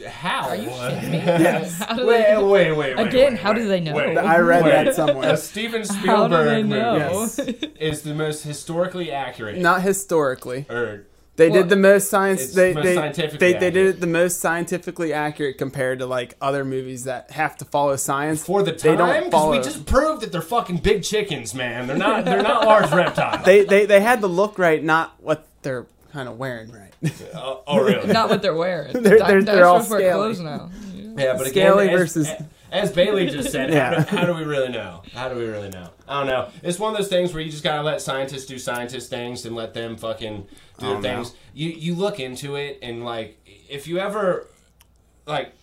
[0.08, 0.50] How?
[0.50, 1.18] Are you kidding me?
[1.26, 1.80] Yes.
[1.80, 2.38] How do Wait, they?
[2.42, 3.08] wait, wait, wait.
[3.08, 3.94] Again, wait, how do they know?
[3.94, 4.72] wait, I read wait.
[4.72, 5.34] that somewhere.
[5.34, 6.94] A Steven How do they Spielberg know?
[6.94, 7.74] movie Yes.
[7.80, 9.58] is the most historically accurate.
[9.58, 10.66] Not historically.
[10.70, 12.54] or They Well, did the most science.
[12.54, 13.96] They most they, scientifically they, they did accurate.
[13.96, 18.44] it the most scientifically accurate compared to like other movies that have to follow science.
[18.46, 21.88] for the They don't time, because we just proved that they're fucking big chickens, man.
[21.88, 22.24] They're not.
[22.26, 23.44] They're not large reptiles.
[23.46, 26.94] They they they had the look right, not what they're kind of wearing right.
[27.34, 28.14] Uh, oh, really?
[28.14, 28.94] Not what they're wearing.
[29.02, 30.36] They're- they're- Di- they're all dinosaurs scaly.
[30.36, 30.70] clothes now.
[31.18, 32.30] Yeah, but again, Scaly as, versus-
[32.72, 34.02] as Bailey just said, Yeah.
[34.04, 35.02] how, do, how do we really know?
[35.14, 35.90] How do we really know?
[36.08, 36.50] I don't know.
[36.62, 39.56] It's one of those things where you just gotta let scientists do scientist things and
[39.56, 40.48] let them fucking
[40.80, 41.34] do their things.
[41.54, 43.38] You you look into it and like
[43.70, 44.48] if you ever
[45.26, 45.54] like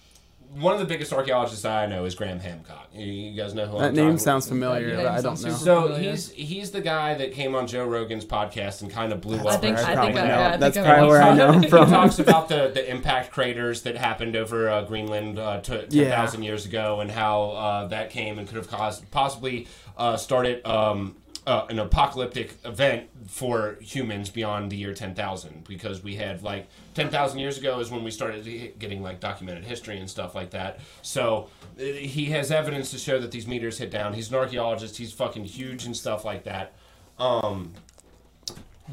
[0.54, 2.88] one of the biggest archaeologists I know is Graham Hancock.
[2.92, 5.20] You, you guys know who That I'm name talking sounds That familiar, name but I
[5.20, 5.50] don't know.
[5.50, 6.10] So familiar.
[6.10, 9.54] he's he's the guy that came on Joe Rogan's podcast and kind of blew I
[9.54, 9.60] up.
[9.60, 10.34] think- I I think probably I- know.
[10.34, 12.90] yeah, I think That's I probably where I know him he talks about the, the
[12.90, 17.86] impact craters that happened over uh, Greenland uh, t- 10,000 years ago and how uh,
[17.88, 23.78] that came and could have caused possibly uh, started um, uh, an apocalyptic event for
[23.80, 28.10] humans beyond the year 10,000 because we had like 10,000 years ago is when we
[28.10, 28.44] started
[28.80, 30.80] getting like documented history and stuff like that.
[31.02, 34.14] So uh, he has evidence to show that these meters hit down.
[34.14, 34.96] He's an archaeologist.
[34.96, 36.72] He's fucking huge and stuff like that.
[37.20, 37.72] Um,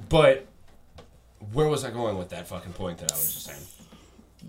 [0.08, 0.46] but
[1.52, 3.64] where was I going with that fucking point that I was just saying?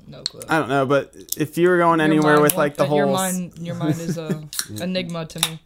[0.06, 0.42] No clue.
[0.50, 2.94] I don't know, but if you were going Your anywhere mind with like the uh,
[2.94, 4.46] Your whole, mind, your mind is a
[4.82, 5.60] enigma to me.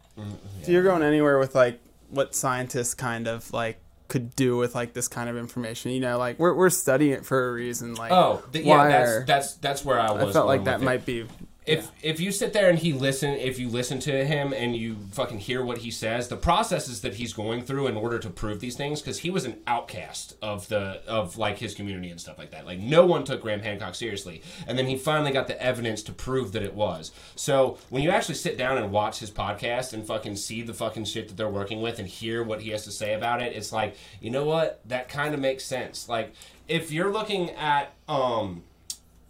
[0.60, 3.81] if you're going anywhere with like what scientists kind of like
[4.12, 7.24] could do with like this kind of information, you know, like we're we're studying it
[7.24, 7.94] for a reason.
[7.94, 10.22] Like, Oh, th- yeah, why that's that's that's where I was.
[10.30, 10.84] I felt like that with it.
[10.84, 11.26] might be.
[11.66, 14.96] If if you sit there and he listen if you listen to him and you
[15.12, 18.58] fucking hear what he says the processes that he's going through in order to prove
[18.60, 22.38] these things because he was an outcast of the of like his community and stuff
[22.38, 22.66] like that.
[22.66, 24.42] Like no one took graham hancock seriously.
[24.66, 27.12] And then he finally got the evidence to prove that it was.
[27.36, 31.04] So when you actually sit down and watch his podcast and fucking see the fucking
[31.04, 33.72] shit that they're working with and hear what he has to say about it it's
[33.72, 34.80] like you know what?
[34.86, 36.08] That kind of makes sense.
[36.08, 36.32] Like
[36.68, 38.62] if you're looking at um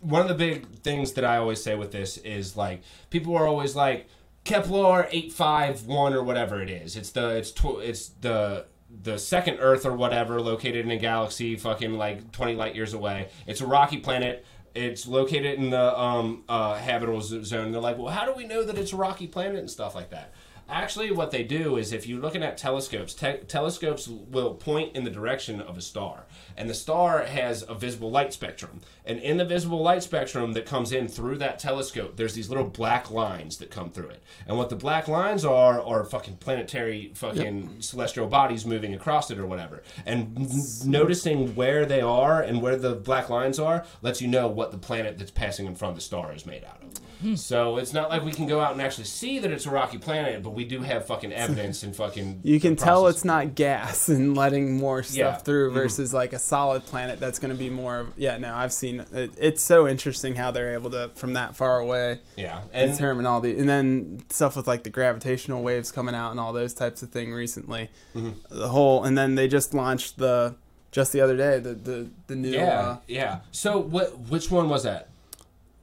[0.02, 3.46] one of the big things that I always say with this is like people are
[3.46, 4.08] always like
[4.44, 6.96] Kepler eight five one or whatever it is.
[6.96, 8.66] It's the it's tw- it's the
[9.02, 13.28] the second Earth or whatever located in a galaxy fucking like twenty light years away.
[13.46, 14.44] It's a rocky planet.
[14.74, 17.72] It's located in the um, uh, habitable zone.
[17.72, 20.10] They're like, well, how do we know that it's a rocky planet and stuff like
[20.10, 20.32] that?
[20.68, 25.04] Actually, what they do is if you're looking at telescopes, te- telescopes will point in
[25.04, 26.24] the direction of a star.
[26.56, 28.80] And the star has a visible light spectrum.
[29.04, 32.64] And in the visible light spectrum that comes in through that telescope, there's these little
[32.64, 34.22] black lines that come through it.
[34.46, 39.38] And what the black lines are are fucking planetary fucking celestial bodies moving across it
[39.38, 39.82] or whatever.
[40.06, 44.48] And n- noticing where they are and where the black lines are lets you know
[44.48, 46.92] what the planet that's passing in front of the star is made out of.
[47.22, 47.36] Hmm.
[47.36, 49.98] So it's not like we can go out and actually see that it's a rocky
[49.98, 52.40] planet, but we do have fucking evidence and fucking.
[52.44, 55.36] You can tell it's not gas and letting more stuff Yeah.
[55.36, 55.74] through Mhm.
[55.74, 59.04] versus like a solid planet that's going to be more of yeah no I've seen
[59.12, 63.26] it, it's so interesting how they're able to from that far away Yeah, and determine
[63.26, 66.74] all the and then stuff with like the gravitational waves coming out and all those
[66.74, 68.30] types of thing recently Mm-hmm.
[68.58, 70.54] the whole and then they just launched the
[70.90, 73.38] just the other day the the, the new yeah, uh, yeah.
[73.50, 74.18] So what?
[74.28, 75.08] Which one was that?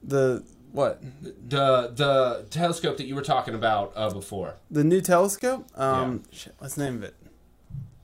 [0.02, 4.56] the what The the telescope that you were talking about uh, before.
[4.70, 7.14] the new telescope um shit, what's the name of it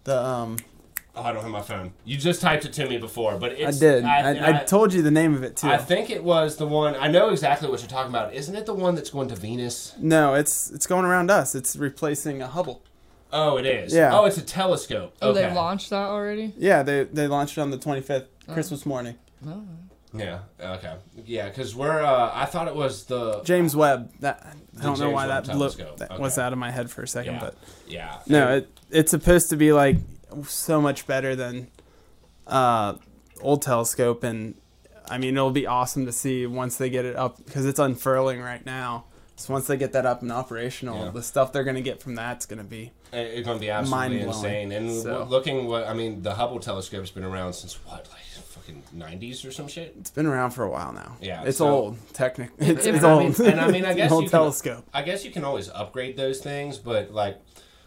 [0.04, 0.56] the um
[1.18, 1.94] Oh, I don't have my phone.
[2.04, 5.00] You just typed it to me before, but I did I, I, I, told you
[5.00, 6.94] the name of it too I think it was the one.
[6.94, 8.34] I know exactly what you're talking about.
[8.34, 9.94] Isn't it the one that's going to Venus?
[9.98, 12.82] no it's it's going around us it's replacing a Hubble
[13.32, 13.92] Oh, it is.
[13.92, 14.16] Yeah.
[14.16, 15.14] Oh, it's a telescope.
[15.20, 15.48] Oh, okay.
[15.48, 16.54] they launched that already?
[16.56, 18.52] Yeah, they they launched it on the 25th, Oh.
[18.52, 19.16] Christmas morning.
[19.42, 19.66] No.
[20.18, 20.40] Yeah.
[20.60, 20.94] Okay.
[21.24, 22.02] Yeah, because we're.
[22.02, 23.42] Uh, I thought it was the.
[23.42, 24.12] James Webb.
[24.20, 24.46] That
[24.78, 26.22] I don't know James why Webb that, blew, telescope, that okay.
[26.22, 27.40] was out of my head for a second, Yeah.
[27.40, 27.54] but
[27.86, 28.18] Yeah.
[28.26, 29.96] no, it it's supposed to be like
[30.44, 31.68] so much better than
[32.46, 32.94] uh,
[33.40, 34.54] old telescope, and
[35.08, 38.40] I mean it'll be awesome to see once they get it up because it's unfurling
[38.40, 39.04] right now.
[39.38, 41.10] So once they get that up and operational, Yeah.
[41.10, 44.08] the stuff they're gonna get from that's gonna be It- It's going to be absolutely
[44.18, 44.28] Mind-blowing.
[44.36, 44.72] insane.
[44.72, 48.35] And So- w- looking what I mean, the Hubble telescope's been around since what, like
[48.66, 49.94] fucking nineties or some shit.
[49.98, 51.16] it's been around for a while now.
[51.20, 51.98] Yeah, it's so- old.
[52.12, 53.38] Technically, it's, it's I old.
[53.38, 54.84] mean- and I mean, I an guess old you can- telescope.
[54.92, 57.38] I guess you can always upgrade those things, but like,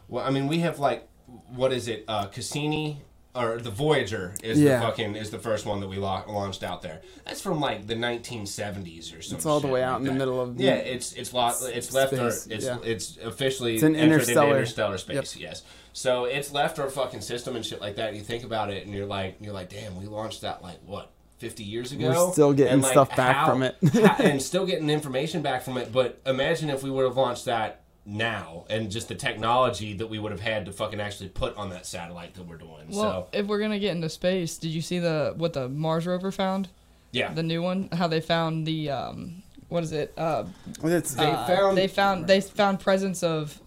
[0.07, 1.07] well, I mean, we have like,
[1.49, 3.01] what is it, uh, Cassini
[3.39, 4.79] or the Voyager is Yeah.
[4.79, 7.01] the fucking is the first one that we la- launched out there.
[7.25, 9.37] That's from like the 1970s or something.
[9.37, 12.13] It's all the way out in the middle of Yeah, it's it's lo- it's left
[12.13, 12.77] our Space, it's yeah.
[12.83, 15.35] it's officially It's an interstellar- into interstellar space.
[15.37, 18.09] Yes, so it's left our fucking system and shit like that.
[18.09, 20.79] And you think about it, and you're like you're like, damn, we launched that like
[20.85, 21.11] what.
[21.39, 23.77] 50 years ago We're still getting like, stuff back from it.
[23.93, 27.45] how- and still getting information back from it but imagine if we would have launched
[27.45, 31.55] that now and just the technology that we would have had to fucking actually put
[31.55, 34.81] on that satellite that we're doing Well, if we're gonna get into space, did you
[34.81, 36.69] see the what the Mars rover found?
[37.11, 37.89] yeah The new one?
[37.93, 40.13] How they found the um, what is it?
[40.17, 40.45] Uh,
[40.83, 43.59] It's, They uh, found- they found they found presence of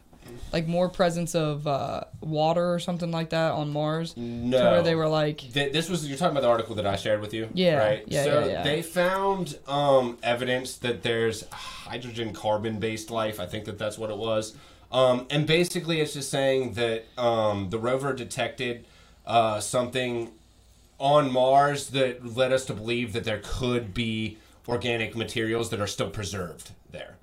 [0.53, 4.15] like more presence of uh, water or something like that on Mars.
[4.17, 6.87] no To where they were like, Th- this was you're talking about the article that
[6.87, 8.05] I shared with you, Yeah, Right.
[8.07, 8.63] yeah, so yeah, yeah.
[8.63, 13.41] they found um, evidence that there's hydrogen carbon based life.
[13.41, 14.55] I think that that's what it was.
[14.91, 18.85] Um, and basically, it's just saying that um, the rover detected
[19.27, 20.31] uh, something
[20.99, 24.37] on Mars that led us to believe that there could be
[24.69, 27.17] organic materials that are still preserved there.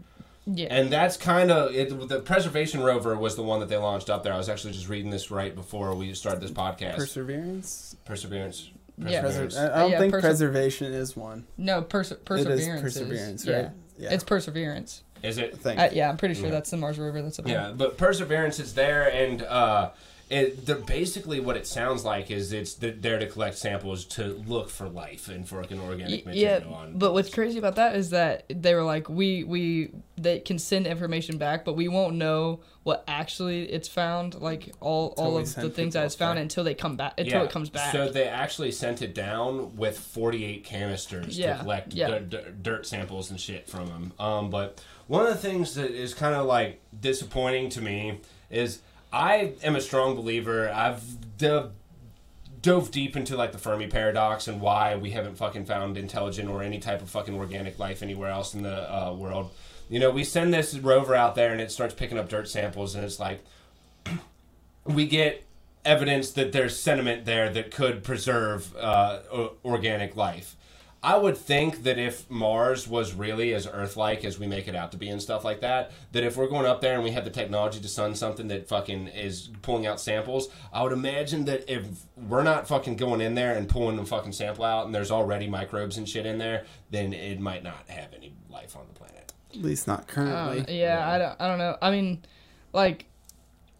[0.51, 2.07] Yeah, And that's kind of it.
[2.09, 4.33] The preservation rover was the one that they launched up there.
[4.33, 6.95] I was actually just reading this right before we started this podcast.
[6.95, 7.95] perseverance.
[8.05, 8.69] Perseverance.
[8.97, 9.21] Yeah.
[9.21, 9.57] Perseverance.
[9.57, 11.45] I I don't Yeah, think perse- preservation is one.
[11.57, 12.81] no perse- perseverance.
[12.81, 13.55] perseverance, is, right?
[13.63, 13.69] Yeah.
[13.97, 14.13] Yeah.
[14.13, 15.03] it's perseverance.
[15.21, 15.59] Is it?
[15.65, 15.75] I.
[15.75, 16.51] Uh, yeah, I'm pretty sure Yeah.
[16.51, 17.53] that's the Mars rover that's up there.
[17.53, 19.89] Yeah, but perseverance is there, and uh,
[20.29, 24.25] it, they're basically what it sounds like is it's they're there to collect samples to
[24.47, 26.97] look for life and for like an organic Y- yeah, material on.
[26.99, 30.85] but what's crazy about that is that they were like, we we they can send
[30.85, 35.69] information back, but we won't know what actually it's found, like all all of the
[35.69, 36.41] things that it's found up there.
[36.43, 37.91] until they come back until it comes back.
[37.91, 42.07] So they actually sent it down with 48 canisters Yeah, to collect yeah.
[42.07, 44.13] dirt, dirt, dirt samples and shit from them.
[44.19, 48.19] Um, but one of the things that is kind of like disappointing to me
[48.51, 48.81] is
[49.11, 50.69] I am a strong believer.
[50.69, 51.71] I've dove,
[52.61, 56.61] dove deep into like the Fermi paradox and why we haven't fucking found intelligent or
[56.61, 59.51] any type of fucking organic life anywhere else in the uh, world.
[59.89, 62.93] You know, we send this rover out there and it starts picking up dirt samples
[62.93, 63.43] and it's like
[64.85, 65.43] we get
[65.83, 70.55] evidence that there's sediment there that could preserve uh, o- organic life.
[71.01, 74.91] I would think that if Mars was really as Earth-like as we make it out
[74.91, 77.23] to be and stuff like that, that if we're going up there and we have
[77.23, 81.69] the technology to sun something that fucking is pulling out samples, I would imagine that
[81.69, 81.85] if
[82.17, 85.47] we're not fucking going in there and pulling the fucking sample out and there's already
[85.47, 89.31] microbes and shit in there, then it might not have any life on the planet.
[89.51, 90.79] At least not Um, currently.
[90.79, 91.77] yeah, I don't, I don't know.
[91.81, 92.23] I mean,
[92.73, 93.05] like,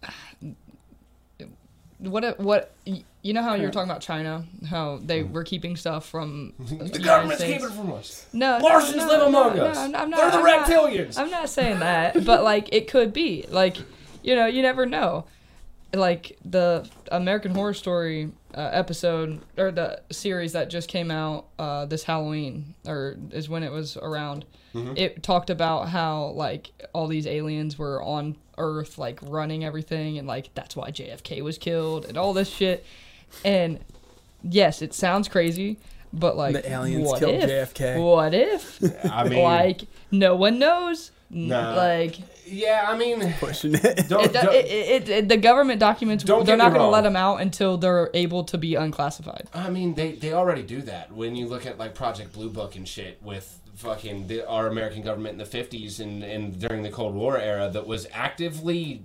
[1.99, 5.43] what if- what y- you know how you were talking about China, how they were
[5.43, 7.63] keeping stuff from the, The government's States?
[7.63, 8.25] keeping it from us.
[8.33, 9.77] No, no, Martians no, live no, among no, us.
[9.77, 11.17] I'm, I'm not, They're the I'm not- reptilians.
[11.17, 13.45] I'm not saying that, but like it could be.
[13.49, 13.77] Like,
[14.23, 15.25] you know, you never know.
[15.93, 21.85] Like the American Horror Story uh, episode or the series that just came out uh,
[21.87, 24.45] this Halloween or is when it was around.
[24.75, 24.93] Mm-hmm.
[24.97, 30.27] It talked about how like all these aliens were on Earth, like running everything, and
[30.27, 32.85] like that's why JFK was killed and all this shit.
[33.45, 33.79] And
[34.43, 35.77] yes, it sounds crazy,
[36.13, 37.73] but like The aliens what killed if?
[37.73, 38.03] JFK.
[38.03, 39.05] What if?
[39.11, 41.11] I mean, like no one knows.
[41.11, 41.75] N- Nah.
[41.75, 42.15] Like
[42.47, 43.81] yeah, I mean, Pushing it.
[44.09, 47.01] don't, it, don't- it, it, it, the government documents Don't they're not going to let
[47.01, 49.47] them out until they're able to be unclassified.
[49.53, 51.11] I mean, they, they already do that.
[51.11, 55.03] When you look at like Project Blue Book and shit with fucking the, our American
[55.03, 59.03] government in the fifties and, and during the Cold War era that was actively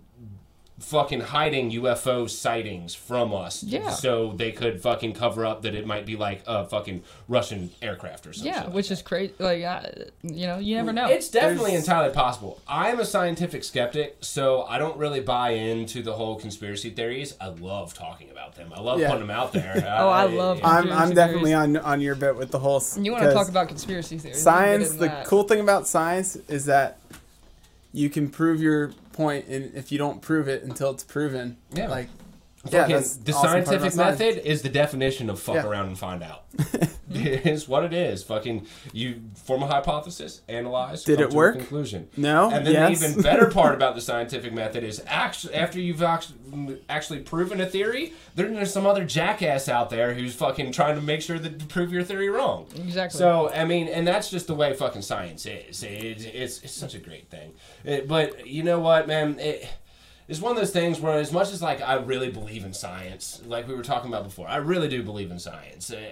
[0.80, 3.90] fucking hiding UFO sightings from us, Yeah.
[3.90, 8.26] so they could fucking cover up that it might be like a fucking Russian aircraft
[8.26, 8.52] or something.
[8.52, 9.32] Yeah, which is crazy.
[9.38, 9.92] Like I,
[10.24, 11.06] you know, you never know.
[11.06, 12.60] It's definitely There's- entirely possible.
[12.66, 17.34] I'm a scientific skeptic, so I don't really buy into the whole conspiracy theories.
[17.40, 18.72] I love talking about them.
[18.74, 19.10] I love Yeah.
[19.10, 19.74] putting them out there.
[19.96, 21.76] Oh, I love I'm I'm definitely theories.
[21.76, 22.82] on on your bit with the whole.
[23.00, 24.24] you want to 'cause talk about conspiracy theories?
[24.24, 24.90] we can get science.
[24.90, 25.26] The that.
[25.26, 26.98] cool thing about science is that
[27.92, 31.88] you can prove your point, and if you don't prove it until it's proven, Yeah.
[31.88, 32.08] like
[32.70, 34.18] yeah, Fucking- that's the awesome part scientific about science.
[34.20, 35.66] method is the definition of fuck Yeah.
[35.66, 36.44] around and find out.
[37.14, 38.22] it is what it is.
[38.24, 41.54] Fucking, you form a hypothesis, analyze, Did come it to work?
[41.54, 42.08] A conclusion.
[42.16, 43.00] No, And then yes.
[43.00, 47.60] the even better part about the scientific method is actually after you've actually, actually proven
[47.60, 51.38] a theory, then there's some other jackass out there who's fucking trying to make sure
[51.38, 52.66] that to prove your theory wrong.
[52.76, 53.18] Exactly.
[53.18, 55.82] So I mean, and that's just the way fucking science is.
[55.84, 57.52] It, it's it's such a great thing.
[57.84, 59.38] It- but you know what, man?
[59.38, 59.68] It,
[60.28, 63.42] it's one of those things where, as much as like I really believe in science,
[63.46, 65.90] like we were talking about before, I really do believe in science.
[65.92, 66.10] Uh,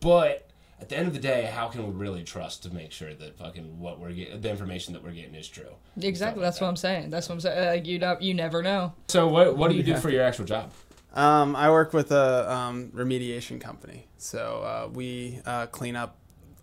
[0.00, 0.50] but
[0.80, 3.38] at the end of the day, how can we really trust to make sure that
[3.38, 5.76] fucking what we're getting, the information that we're getting, is true?
[6.00, 6.42] exactly.
[6.42, 7.10] That's what I'm saying.
[7.10, 7.66] That's what I'm saying.
[7.66, 8.92] Like you don't, you never know.
[9.08, 10.70] So what what do you do for your actual job?
[11.14, 16.16] Um, I work with a um, remediation company, so uh, we uh, clean up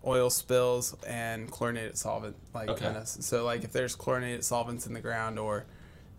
[0.04, 2.84] oil spills and chlorinated solvent, like Okay.
[2.84, 3.08] kind of.
[3.08, 5.64] So like if there's chlorinated solvents in the ground or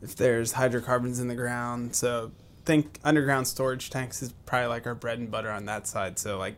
[0.03, 2.31] if there's hydrocarbons in the ground, so
[2.65, 6.17] think underground storage tanks is probably like our bread and butter on that side.
[6.19, 6.55] So like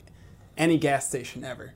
[0.58, 1.74] any gas station ever,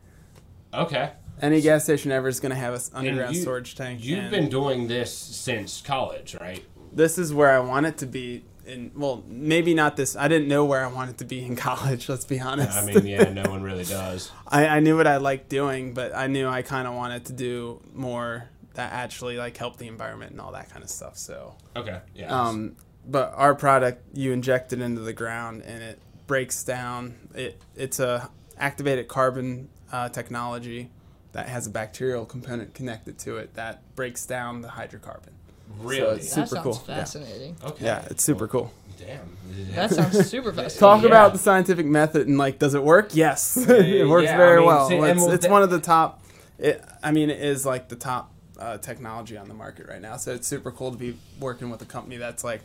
[0.73, 4.03] Okay, any gas station ever is going to have an underground you- storage tank.
[4.03, 6.63] you've been doing this since college, right?
[6.91, 8.43] this is where I want it to be.
[8.65, 10.15] In well, maybe not this.
[10.15, 12.07] I didn't know where I wanted to be in college.
[12.07, 12.77] Let's be honest.
[12.77, 14.31] I mean, yeah, no one really does.
[14.47, 17.33] I, I knew what I liked doing, but I knew I kind of wanted to
[17.33, 18.49] do more
[18.79, 21.17] that actually like help the environment and all that kind of stuff.
[21.17, 22.27] So, Okay, yeah.
[22.33, 27.15] um, but our product, you inject it into the ground and it breaks down.
[27.35, 30.89] It it's a activated carbon uh, technology
[31.33, 35.33] that has a bacterial component connected to it that breaks down the hydrocarbon.
[35.79, 36.15] really?
[36.17, 36.95] it's- that Super sounds cool, yeah.
[36.95, 37.55] fascinating.
[37.63, 37.85] okay.
[37.85, 38.71] Yeah, it's super cool.
[38.97, 39.37] Damn.
[39.75, 40.79] That sounds super fascinating.
[40.79, 41.07] Talk Yeah.
[41.07, 43.09] about the scientific method and like, does it work?
[43.15, 44.87] Yes, it works yeah, very I mean, well.
[44.89, 46.23] see, it's it's that- one of the top.
[46.57, 50.17] It, I mean, it is like the top uh, technology on the market right now.
[50.17, 52.61] So it's super cool to be working with a company that's like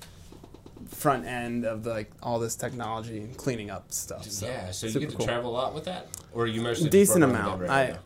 [0.89, 4.25] front end of like all this technology and cleaning up stuff.
[4.25, 5.27] So, yeah, so you get to cool.
[5.27, 7.61] travel a lot with that, or are you mostly Decent amount.
[7.61, 8.01] the I Denver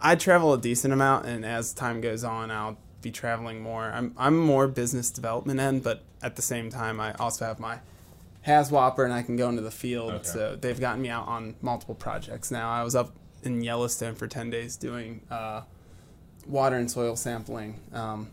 [0.00, 3.84] I travel a decent amount, and as time goes on, I'll be traveling more.
[3.84, 7.78] I'm I'm more business development end, but at the same time, I also have my
[8.46, 10.12] HAZWOPER and I can go into the field.
[10.12, 10.24] Okay.
[10.24, 12.70] So they've gotten me out on multiple projects now.
[12.70, 15.62] I was up in Yellowstone for 10 days doing uh,
[16.46, 17.80] water and soil sampling.
[17.92, 18.30] Um,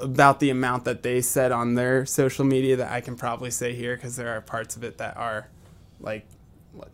[0.00, 3.74] about the amount that they said on their social media that I can probably say
[3.74, 5.48] here because there are parts of it that are
[6.00, 6.26] like
[6.72, 6.88] what-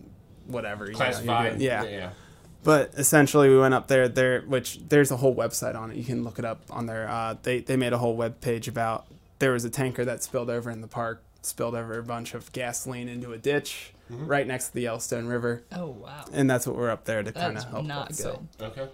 [0.47, 0.87] whatever.
[0.87, 1.61] you know, Classified.
[1.61, 1.85] yeah.
[1.85, 2.11] Yeah.
[2.65, 4.09] But essentially, we went up there.
[4.09, 5.97] There, which there's a whole website on it.
[5.97, 7.09] You can look it up on there.
[7.09, 9.07] Uh, they they made a whole web page about
[9.39, 12.51] there was a tanker that spilled over in the park, spilled over a bunch of
[12.53, 14.27] gasoline into a ditch Mm-hmm.
[14.27, 17.31] right next to the Yellowstone River, Oh wow, and that's what we're up there to
[17.31, 17.85] kind of help.
[17.85, 18.23] not with, good.
[18.59, 18.65] so.
[18.65, 18.89] Okay.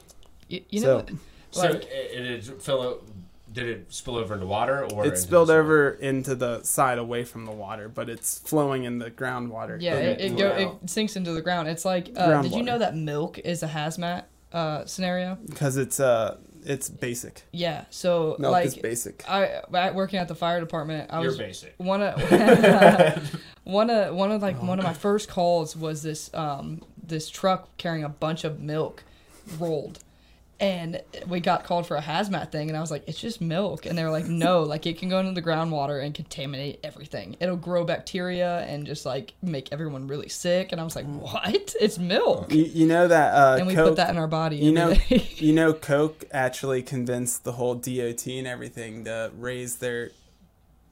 [0.49, 1.07] You, you So- know.
[1.51, 1.89] So like it,
[2.21, 2.23] it
[2.63, 3.05] did out,
[3.53, 7.45] did it spill over into water or It spilled over into the side away from
[7.45, 9.81] the water, but it's flowing in the groundwater.
[9.81, 10.49] yeah, it, it, go,
[10.83, 11.69] it sinks into the ground.
[11.69, 15.37] It's like, uh, did you know that milk is a hazmat uh, scenario?
[15.47, 17.43] because it's uh it's basic.
[17.53, 19.23] Yeah, so Milk like is basic.
[19.29, 21.75] I at working at the fire department, I You're was basic.
[21.77, 22.21] one of
[23.65, 27.77] one of one of like one of my first calls was this um this truck
[27.77, 29.05] carrying a bunch of milk
[29.59, 29.99] rolled
[30.65, 33.85] and we got called for a hazmat thing and i was like it's just milk.
[33.85, 37.37] And they were like no like it can go into the groundwater and contaminate everything.
[37.39, 40.73] It'll grow bacteria and just like make everyone really sick.
[40.73, 41.75] And i was like what?
[41.81, 42.53] It's milk.
[42.53, 44.91] You, you know that uh, and we Coke, put that in our body You know,
[44.91, 45.29] every day.
[45.37, 50.11] you know, Coke actually convinced the whole DOT and everything to raise their,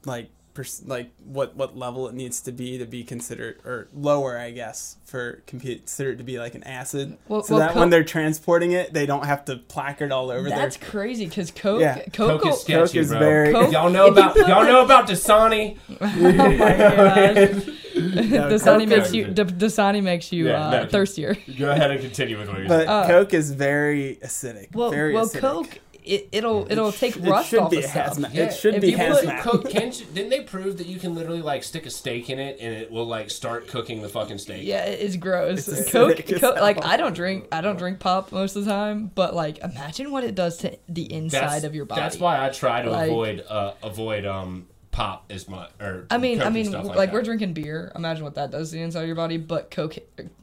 [0.05, 0.42] like, pers-
[0.85, 4.97] like what what level it needs to be to be considered or lower, I guess,
[5.05, 8.71] for considered to be like an acid, Well- so well, that Coke- when they're transporting
[8.71, 10.89] it, they don't have to placard all over that's there.
[10.89, 11.99] crazy because coke Yeah.
[12.13, 13.19] coke, Coke is sketchy, Coke is bro.
[13.19, 15.77] very- Coke- y'all know about y'all like- know about Dasani.
[16.01, 20.87] oh my god No, Dasani Coke makes you D- Dasani makes you Yeah, uh, no,
[20.87, 21.35] thirstier.
[21.57, 22.89] Go ahead and continue with what you're But saying.
[22.89, 24.75] Uh, Coke is very acidic.
[24.75, 25.39] Well, very well, acidic.
[25.39, 28.17] Coke it, it'll it'll take It rust should off be of a stuff.
[28.17, 28.33] hazmat.
[28.33, 29.39] Yeah, It should if be you put hazmat.
[29.41, 32.57] Coke, can, didn't they prove that you can literally like stick a steak in it
[32.59, 34.63] and it will like start cooking the fucking steak?
[34.65, 35.67] Yeah, it's gross.
[35.67, 36.83] It's Coke, Coke like.
[36.85, 40.23] I don't drink I don't drink pop most of the time, but like imagine what
[40.23, 42.01] it does to the inside that's, of your body.
[42.01, 46.17] That's why I try to Like- avoid uh, avoid um pop as much or I
[46.17, 47.91] mean, Coke I mean, like, like, we're drinking beer.
[47.95, 49.37] Imagine what that does to the inside of your body.
[49.37, 49.97] But Coke,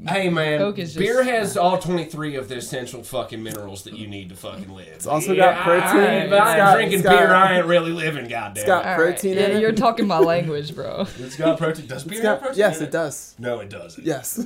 [0.06, 3.84] Hey man, Coke is just- beer has all twenty three of the essential fucking minerals
[3.84, 4.88] that you need to fucking live.
[4.88, 5.80] It's also got protein.
[6.00, 7.32] I, ain't- It's I ain't got- drinking it's got- beer.
[7.34, 8.26] I ain't really living.
[8.28, 8.56] Goddamn.
[8.56, 9.60] It's got All right, protein yeah, in it.
[9.60, 11.06] you're talking my language, bro.
[11.18, 11.86] it's got protein.
[11.86, 12.58] Does beer It's have got, protein?
[12.58, 13.34] yes, in it does.
[13.38, 14.04] No, it doesn't.
[14.04, 14.36] Yes.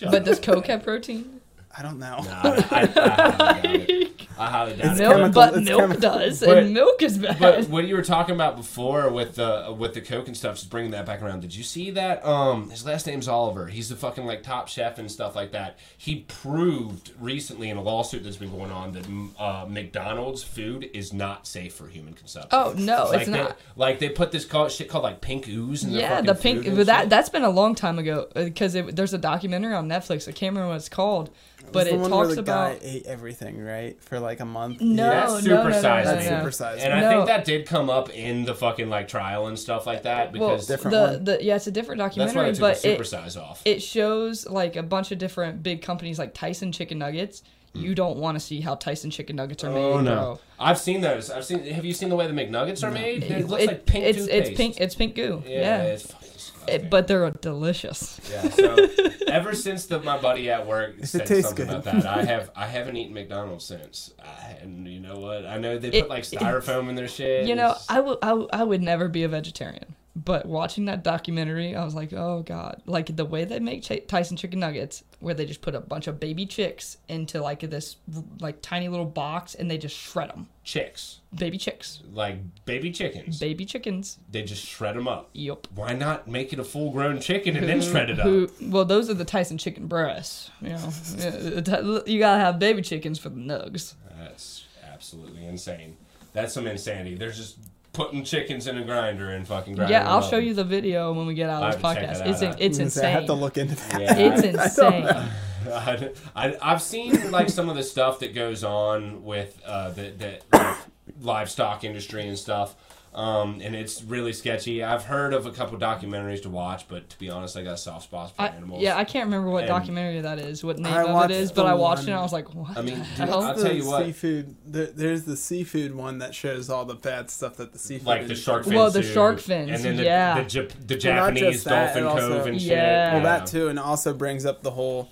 [0.10, 1.40] But does Coke have protein?
[1.76, 2.18] I don't know.
[2.22, 4.10] Nah, I, I, I highly doubt it.
[4.38, 5.02] I highly doubt It's it.
[5.02, 6.00] Milk, chemical- but it's milk chemical.
[6.00, 7.38] does, But- and milk is bad.
[7.40, 10.70] But what you were talking about before with the with the coke and stuff, just
[10.70, 11.40] bringing that back around.
[11.40, 12.24] Did you see that?
[12.24, 13.66] Um, his last name's Oliver.
[13.66, 15.78] He's the fucking like top chef and stuff like that.
[15.98, 20.88] He proved recently in a lawsuit that's been going on that mm, uh, McDonald's food
[20.94, 22.50] is not safe for human consumption.
[22.52, 23.56] oh no, like it's they, not.
[23.76, 26.58] like they put this call, shit called like pink ooze in Yeah, the pink.
[26.60, 27.10] food and But that shit.
[27.10, 30.28] that's been a long time ago because there's a documentary on Netflix.
[30.28, 31.30] I can't remember what it's called,
[31.72, 32.80] but It's the it one where talks the about.
[32.80, 34.80] guy ate everything right for like a month.
[34.80, 36.32] No, That's no, no, no, supersized no, That's no.
[36.66, 36.78] supersized.
[36.80, 37.10] And I No.
[37.10, 40.50] think that did come up in the fucking like trial and stuff like that Well,
[40.50, 42.98] because Different the, the yeah, it's a different that's why documentary, took but the it,
[43.00, 43.62] supersize off.
[43.64, 47.42] it shows like a bunch of different big companies like Tyson Chicken Nuggets.
[47.76, 49.98] You don't want to see how Tyson Chicken Nuggets are made, Hmm.
[49.98, 50.14] Oh no!
[50.14, 50.40] bro.
[50.60, 51.28] I've seen those.
[51.28, 51.64] I've seen.
[51.64, 53.24] Have you seen the way the McNuggets are made?
[53.24, 54.48] It, It- looks it- like pink it's toothpaste.
[54.50, 55.42] it's pink it's pink goo.
[55.44, 56.84] Yeah, Yeah, it's fucking.
[56.86, 58.20] It- but they're delicious.
[58.30, 58.48] yeah.
[58.50, 58.76] So
[59.28, 61.74] ever since the, my buddy at work it said something good.
[61.74, 64.12] about that, I have I haven't eaten McDonald's since.
[64.22, 65.46] I, and you know what?
[65.46, 67.46] I know they put It- like styrofoam in their shit.
[67.46, 69.94] You know, I would I, would- I would never be a vegetarian.
[70.16, 72.82] But watching that documentary, I was like, oh god!
[72.86, 76.06] Like the way they make Ch- Tyson chicken nuggets, where they just put a bunch
[76.06, 77.96] of baby chicks into like this
[78.38, 80.46] like tiny little box, and they just shred them.
[80.62, 83.40] chicks Baby chicks, like baby chickens.
[83.40, 84.20] baby chickens.
[84.30, 85.30] They just shred them up.
[85.32, 85.66] Yup.
[85.74, 88.50] Why not make it a full grown chicken and then shred it up?
[88.62, 90.50] Well, those are the Tyson chicken breasts.
[90.62, 93.94] You know, you gotta have baby chickens for the nugs.
[94.18, 95.96] That's absolutely insane.
[96.32, 97.14] That's some insanity.
[97.16, 97.58] They're just
[97.92, 100.28] putting chickens in a grinder and fucking grinding Yeah, I'll up.
[100.30, 102.18] show you the video when we get out of this have to check podcast.
[102.18, 102.60] that It's out.
[102.60, 104.00] it's I say, I have to look into that.
[104.00, 104.16] Yeah.
[104.18, 104.42] It's
[104.78, 105.06] insane.
[105.72, 110.10] I, I, I've seen like some of the stuff that goes on with uh, the,
[110.10, 110.76] the like,
[111.20, 112.74] livestock industry and stuff.
[113.14, 114.82] Um, and it's really sketchy.
[114.82, 117.76] I've heard of a couple documentaries to watch, but to be honest, I got a
[117.76, 118.82] soft spot for I, animals.
[118.82, 121.30] yeah, I can't remember what And- documentary that is, what name I of it watched
[121.30, 123.28] is, the but I watched it and I was like, what I mean, the dude,
[123.28, 123.42] hell?
[123.44, 124.04] I'll The tell you what.
[124.06, 124.56] Seafood.
[124.66, 128.06] There, there's the seafood one that shows all the bad stuff that the seafood.
[128.08, 130.42] Like the industry- shark fin Well, the shark fins, and then the, yeah.
[130.42, 132.72] the, Jap- the Japanese just that, dolphin also- cove and shit.
[132.72, 133.14] Yeah.
[133.14, 135.08] Well, that too, and also brings up the whole,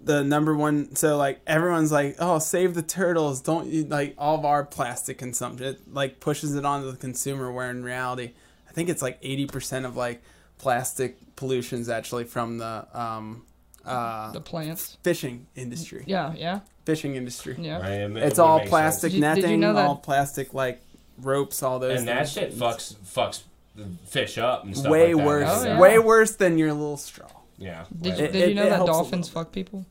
[0.00, 0.94] the number one.
[0.94, 3.40] So like everyone's like, oh, save the turtles.
[3.40, 5.66] Don't you like all of our plastic consumption?
[5.66, 7.50] It like pushes it onto the consumer.
[7.52, 8.32] Where in reality,
[8.68, 10.22] I think it's like eighty percent of like
[10.58, 13.42] plastic pollution's actually from the um,
[13.84, 14.98] uh, The plants.
[15.02, 16.04] fishing industry.
[16.06, 17.56] Yeah, yeah, Fishing industry.
[17.58, 17.78] yeah.
[17.78, 19.86] Right, it- It's it would all make plastic Did you- did you netting, know that-
[19.86, 20.82] all plastic like
[21.20, 21.98] ropes, all those.
[21.98, 22.00] sense.
[22.00, 23.42] and that shit fucks fucks
[23.76, 25.26] the fish up and stuff way like that.
[25.26, 25.48] worse.
[25.48, 25.78] Oh, yeah.
[25.78, 27.28] Way worse than your little straw.
[27.58, 27.84] Yeah.
[28.00, 29.84] Did, you, It- did it- you know it that helps dolphins fuck people?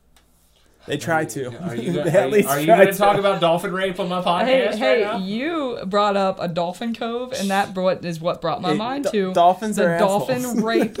[0.86, 1.48] They try to.
[1.68, 4.22] Are you, gonna, at least are you try gonna talk about dolphin rape on my
[4.22, 5.18] podcast Hey, right hey, now?
[5.18, 9.04] you brought up a dolphin cove, and that brought, is what brought my Hey, mind
[9.04, 10.62] do- to dolphins the are dolphin assholes.
[10.62, 10.96] rape,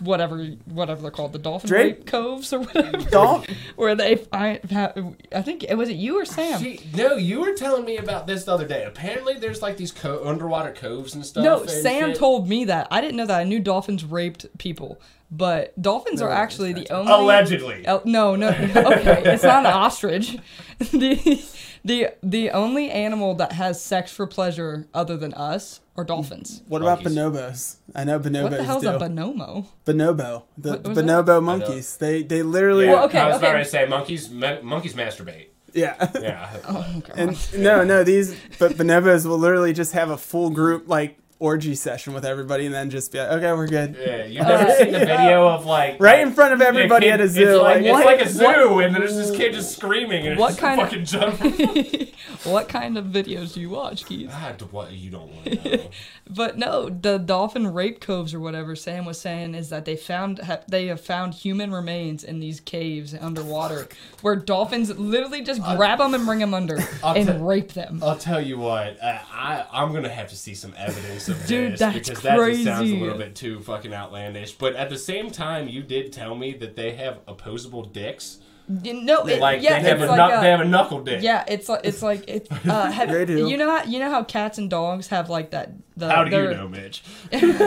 [0.00, 3.44] whatever, whatever they're called, the dolphin Drape- rape coves or whatever, Dol-
[3.76, 4.60] where they find.
[4.72, 6.58] I think it was it you or Sam.
[6.62, 8.84] She, no, you were telling me about this the other day.
[8.84, 11.44] Apparently, there's like these co- underwater coves and stuff.
[11.44, 12.16] No, and Sam shit.
[12.18, 12.88] told me that.
[12.90, 13.40] I didn't know that.
[13.40, 14.98] I knew dolphins raped people,
[15.30, 17.12] but dolphins No, are actually the only.
[17.12, 17.86] Allegedly.
[17.86, 18.48] El- no, no.
[18.76, 20.36] Okay, it's not an ostrich.
[20.78, 21.44] the
[21.84, 26.62] the the only animal that has sex for pleasure other than us are dolphins.
[26.68, 27.76] What about bonobos?
[27.94, 28.88] I know bonobos What the hell's do.
[28.90, 29.66] a bonomo?
[29.84, 31.04] Bonobo, the What was that?
[31.04, 31.96] bonobo monkeys.
[31.96, 34.30] They they literally Yeah, Well, okay, I was about to say monkeys.
[34.30, 35.48] Me- monkeys masturbate.
[35.74, 36.10] yeah.
[36.20, 36.56] Yeah.
[36.66, 37.12] Oh god.
[37.18, 41.74] And no, no, these but bonobos will literally just have a full group like orgy
[41.74, 43.96] session with everybody, and then just be like, okay, we're good.
[43.98, 47.20] Yeah, you've never seen the video of like Right in front of everybody Yeah, at
[47.20, 47.42] a zoo.
[47.48, 50.26] It's like, like, it's what- like a zoo, what- and there's this kid just screaming,
[50.26, 52.08] and What it's kind of- fucking jumping.
[52.44, 54.30] what kind of videos do you watch, Keith?
[54.32, 55.90] Ah, d- what you don't want to know.
[56.30, 60.40] But no, the dolphin rape coves or whatever Sam was saying is that they found
[60.40, 63.88] ha- they have found human remains in these caves underwater,
[64.22, 68.00] where dolphins literally just grab them and bring them under I'll and tell- rape them.
[68.02, 71.72] I'll tell you what, uh, I I'm gonna have to see some evidence of Dude,
[71.72, 74.52] this that's because that just sounds a little bit too fucking outlandish.
[74.52, 78.38] But at the same time, you did tell me that they have opposable dicks.
[78.82, 80.64] You know, it, Like yeah, they have it's a like knuck- a- they have a
[80.66, 81.22] knuckle dick.
[81.22, 82.48] yeah, it's like it's like it.
[82.68, 83.48] Uh, have, They do.
[83.48, 85.72] You know how you know how cats and dogs have like that.
[85.96, 87.02] The, How do you know, Mitch?
[87.32, 87.58] You've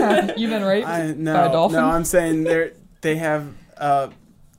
[0.51, 1.79] been raped I by a no, dolphin.
[1.79, 3.47] no, I'm saying they're they have
[3.77, 4.09] uh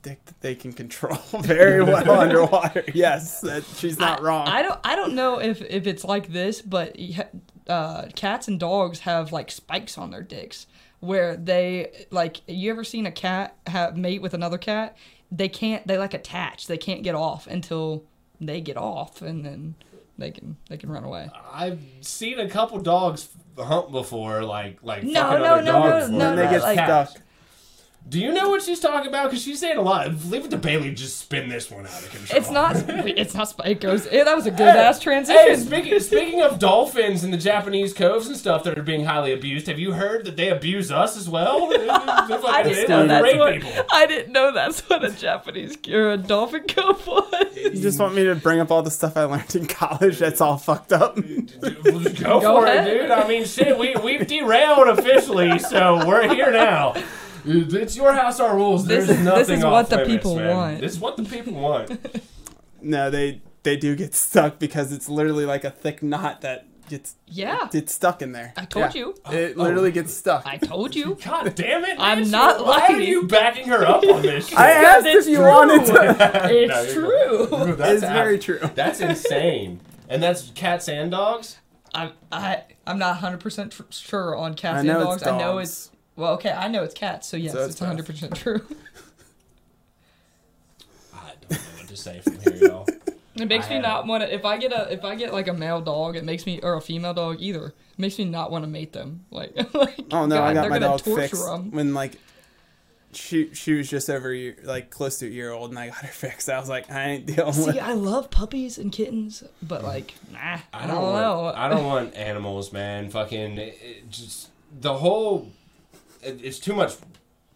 [0.01, 2.83] dick that they can control very well underwater.
[2.93, 4.47] Yes, that, she's not I, wrong.
[4.49, 6.97] I don't I don't know if if it's like this, but
[7.67, 10.67] uh, cats and dogs have like spikes on their dicks
[10.99, 12.41] where they like.
[12.47, 14.97] You ever seen a cat have mate with another cat?
[15.31, 15.85] They can't.
[15.87, 16.67] They like attach.
[16.67, 18.03] They can't get off until
[18.41, 19.75] they get off, and then
[20.17, 21.29] they can they can run away.
[21.51, 26.09] I've seen a couple dogs hump before, like like No, fucking no, other no, dogs
[26.09, 26.27] no, before.
[26.29, 27.22] and they no, get like- stuck.
[28.07, 29.29] Do you know what she's talking about?
[29.29, 30.13] Because she's saying a lot.
[30.25, 32.37] Leave it to Bailey to just spin this one out of control.
[32.39, 32.75] It's not.
[33.23, 34.07] It's not spike goes.
[34.11, 35.41] Yeah, that was a good ass transition.
[35.41, 39.33] Hey, speaking speaking of dolphins in the Japanese coves and stuff that are being highly
[39.33, 41.69] abused, have you heard that they abuse us as well?
[41.73, 43.53] I didn't know that's what.
[43.53, 43.85] people.
[43.91, 47.55] I didn't know that's what a Japanese or a dolphin cove was.
[47.55, 50.41] You just want me to bring up all the stuff I learned in college that's
[50.41, 51.15] all fucked up.
[51.15, 52.87] Go, Go for ahead.
[52.87, 53.11] it, dude.
[53.11, 56.93] I mean, shit, we we've derailed officially, so we're here now.
[57.45, 58.85] It's your house, our rules.
[58.87, 60.55] This There's is- nothing this is off what the limits, people man.
[60.57, 60.79] want.
[60.81, 61.99] This is what the people want.
[62.85, 67.15] No, they they do get stuck because it's literally like a thick knot that gets
[67.27, 68.51] Yeah, gets stuck in there.
[68.57, 68.99] I told Yeah.
[69.01, 69.15] you.
[69.31, 70.19] It literally gets oh.
[70.19, 70.45] stuck.
[70.45, 71.17] I told you.
[71.25, 71.95] God damn it!
[71.97, 72.27] I'm Mitch.
[72.27, 74.47] not Why are you backing her up on this?
[74.49, 74.57] Shit?
[74.59, 75.47] I asked it's if you true.
[75.47, 76.47] wanted to.
[76.51, 77.47] It's No, true.
[77.47, 77.77] good.
[77.77, 78.59] That's It's very true.
[78.75, 79.79] That's insane.
[80.09, 81.59] And that's cats and dogs.
[81.95, 85.23] I I I'm not 100 percent tr- sure on cats and know dogs.
[85.23, 86.33] I know it's well.
[86.33, 87.27] Okay, I know it's cats.
[87.27, 88.61] So yes, So it's it's 100 percent true.
[91.13, 92.87] I don't know what to say from here, y'all.
[93.35, 94.07] It makes I me haven't.
[94.07, 94.33] want to.
[94.33, 96.75] If I get a if I get like a male dog, it makes me or
[96.75, 97.67] a female dog either.
[97.67, 99.25] It makes me not want to mate them.
[99.31, 101.71] Like, like Oh no, God, I got they're my gonna dog torture fixed 'em.
[101.71, 102.19] when like
[103.11, 105.87] she she was just over a year, like close to a year old, and I
[105.87, 106.47] got her fixed.
[106.49, 107.73] I was like, I ain't dealing with.
[107.73, 111.53] See, I love puppies and kittens, but like, nah, I, I don't, don't, want, know.
[111.55, 113.09] I don't want animals, man.
[113.09, 114.49] Fucking, it, it just
[114.79, 115.51] the whole.
[116.25, 116.95] It, it's too much.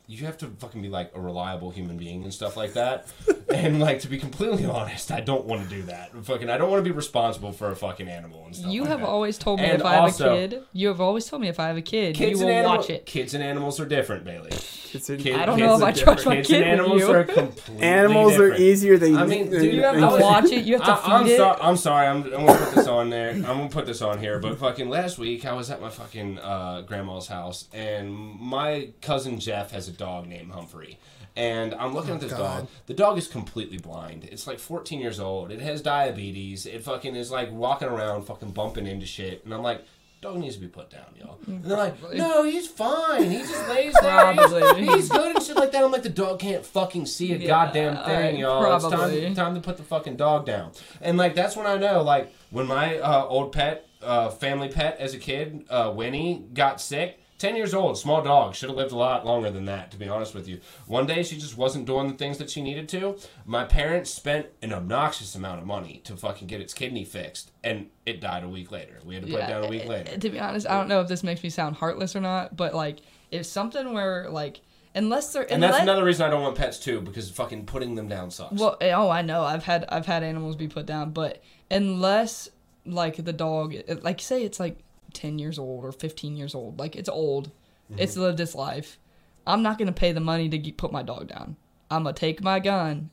[0.07, 3.07] You have to fucking be like a reliable human being and stuff like that.
[3.53, 6.11] and like to be completely honest, I don't want to do that.
[6.25, 8.71] Fucking, I don't want to be responsible for a fucking animal and stuff.
[8.71, 9.07] You like have that.
[9.07, 11.59] always told me And if I have a kid, you have always told me if
[11.59, 13.05] I have a kid, Kids you and will animal- watch it.
[13.05, 14.49] Kids and animals are different, Bailey.
[14.51, 16.19] It's a- Kid- I don't kids know if are I different.
[16.19, 17.11] trust my Kids kid and with animals you.
[17.11, 20.65] are completely Animals are easier than I mean, dude, You have I- to watch it.
[20.65, 21.37] You have to I, I'm, feed it.
[21.37, 22.07] so, I'm sorry.
[22.07, 23.29] I'm, I'm gonna put this on there.
[23.31, 24.39] I'm gonna put this on here.
[24.39, 29.39] But fucking last week, I was at my fucking uh, grandma's house, and my cousin
[29.39, 30.99] Jeff has a dog named Humphrey.
[31.37, 32.39] And I'm looking at this God.
[32.61, 32.67] dog.
[32.87, 34.25] The dog is completely blind.
[34.31, 35.51] It's like 14 years old.
[35.51, 36.65] It has diabetes.
[36.65, 39.45] It fucking is like walking around, fucking bumping into shit.
[39.45, 39.85] And I'm like,
[40.19, 41.37] dog needs to be put down, y'all.
[41.45, 43.29] And they're like, no, he's fine.
[43.29, 44.33] He just lays there.
[44.33, 44.85] He's- Probably.
[44.87, 45.83] He's, good and shit like that.
[45.83, 48.75] I'm like, the dog can't fucking see a Yeah, goddamn thing, alright, y'all.
[48.75, 50.71] It's time, time to put the fucking dog down.
[51.01, 54.97] And like that's when I know, like when my uh, old pet, uh, family pet
[54.99, 57.19] as a kid, uh, Winnie got sick.
[57.37, 58.55] 10 years old, small dog.
[58.55, 60.59] Should have lived a lot longer than that, to be honest with you.
[60.87, 63.17] One day she just wasn't doing the things that she needed to.
[63.45, 67.87] My parents spent an obnoxious amount of money to fucking get its kidney fixed, and
[68.05, 68.99] it died a week later.
[69.05, 70.11] We had to put it down a week eh, later.
[70.13, 72.55] eh, To be honest, I don't know if this makes me sound heartless or not,
[72.57, 74.61] but like if something where like
[74.95, 78.07] unless they're And that's another reason I don't want pets too, because fucking putting them
[78.07, 78.59] down sucks.
[78.59, 79.43] Well, eh, oh, I know.
[79.43, 82.49] I've had I've had animals be put down, but unless
[82.85, 84.79] like the dog, eh, like say it's like
[85.13, 87.51] ten years old or fifteen years old, like it's old,
[87.91, 87.99] Mm-hmm.
[88.01, 88.99] it's lived its life.
[89.45, 91.55] I'm not gonna pay the money to get, put my dog down.
[91.89, 93.09] I'm gonna take my gun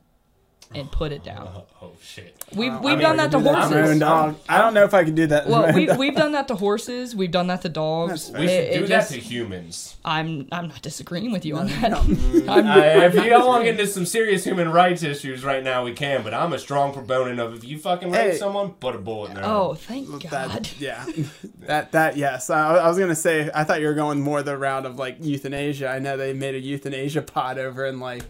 [0.73, 1.47] and put it down.
[1.55, 2.43] oh, oh, shit.
[2.53, 3.55] We've uh, we've I mean, done that to can do that.
[3.55, 3.99] I'm my own horses.
[3.99, 4.35] dog.
[4.49, 5.47] I don't know if I can do that.
[5.47, 5.99] Well, we dog.
[5.99, 7.15] we've done that to horses.
[7.15, 8.31] We've done that to dogs.
[8.31, 9.95] We should It- do it that just- to humans.
[10.03, 11.91] I'm I'm not disagreeing with you on that.
[11.91, 11.97] no.
[12.53, 15.63] I'm, I, if you don't want to get into some serious human rights issues right
[15.63, 16.23] now, we can.
[16.23, 18.37] But I'm a strong proponent of if you fucking rape Hey.
[18.37, 19.81] someone, put a bullet in their oh, head.
[19.81, 20.31] thank God.
[20.51, 21.05] That, yeah,
[21.67, 22.49] that that yes.
[22.49, 25.17] I, I was gonna say I thought you were going more the route of like
[25.21, 25.87] euthanasia.
[25.89, 28.23] I know they made a euthanasia pod over in like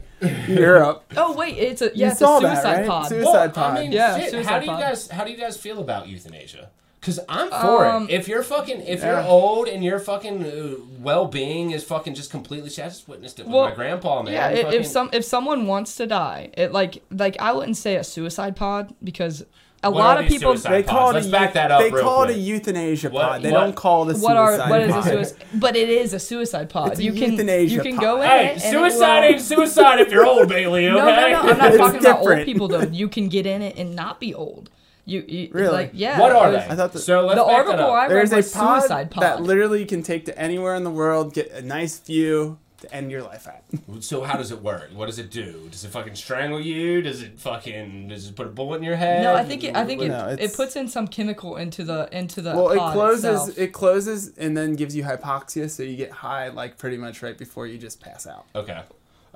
[0.48, 1.04] Europe.
[1.18, 2.88] Oh wait, it's a yeah, You it's saw a that, suicide right?
[2.88, 3.08] pod.
[3.10, 3.78] Suicide- Well, pod.
[3.78, 4.82] I mean, Yeah, shit, suicide how do you pod.
[4.82, 6.70] guys how do you guys feel about euthanasia?
[7.00, 8.14] Because I'm for Um, it.
[8.16, 9.20] If you're fucking, if Yeah.
[9.22, 13.08] you're old and your fucking uh, well being is fucking just completely shit, I just
[13.08, 14.34] witnessed it with Well, my grandpa, man.
[14.34, 17.96] Yeah, Fucking- if some if someone wants to die, it like like I wouldn't say
[17.96, 19.46] a suicide pod because
[19.86, 20.54] a What lot of people.
[20.56, 20.90] They pods?
[20.90, 23.42] call it Let's a back that up They real call it a euthanasia What- pod.
[23.44, 25.38] They what- don't call it a What are suicide what is a suicide?
[25.54, 26.92] But it is a suicide pod.
[26.92, 28.24] It's a you can euthanasia you can go pod.
[28.26, 28.30] in.
[28.30, 30.88] Hey, it suicide will- ain't suicide if you're old, Bailey.
[30.90, 30.96] Okay.
[31.06, 31.52] No, no, no.
[31.52, 32.82] I'm not It's talking about old people though.
[32.92, 34.70] You can get in it and not be old.
[35.08, 35.72] You, you Really?
[35.72, 36.20] like yeah.
[36.20, 36.58] What are they?
[36.58, 37.94] I thought that- so let's The back that article up.
[37.94, 39.24] I read There's a pod suicide pod.
[39.24, 42.94] that literally you can take to anywhere in the world, get a nice view to
[42.94, 43.64] end your life at.
[44.04, 44.90] So how does it work?
[44.94, 45.68] What does it do?
[45.72, 47.02] Does it fucking strangle you?
[47.02, 49.24] Does it fucking does it put a bullet in your head?
[49.24, 49.76] no, I think it.
[49.76, 50.10] I think it.
[50.10, 52.52] No, it it's- puts in some chemical into the into the.
[52.56, 53.24] well, it pod closes.
[53.26, 53.58] itself.
[53.58, 57.38] It closes and then gives you hypoxia, so you get high like pretty much right
[57.38, 58.46] before you just pass out.
[58.56, 58.82] Okay.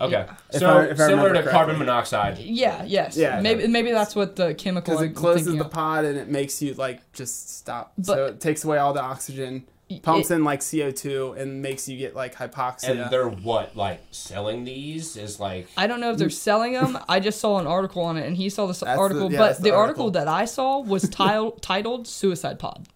[0.01, 0.25] Okay.
[0.53, 1.85] If So I- if I similar remember to carbon correctly.
[1.85, 2.37] monoxide.
[2.39, 2.83] Yeah.
[2.85, 3.17] Yes.
[3.17, 3.41] Yeah.
[3.41, 4.93] Maybe maybe that's what the chemical.
[4.93, 5.71] Because I'm it closes thinking the of.
[5.71, 7.93] pod and it makes you like just stop.
[7.97, 9.65] But- so it takes away all the oxygen,
[10.03, 12.89] pumps It- in like CO two, and makes you get like hypoxia.
[12.89, 16.31] And they're what, like selling these is like I don't know if they're mm.
[16.33, 16.97] selling them.
[17.09, 19.31] I just saw an article on it, and he saw this That's the- article.
[19.31, 20.05] yeah, but the, the article.
[20.05, 20.11] article.
[20.11, 22.87] that I saw was til- titled "Suicide Pod,"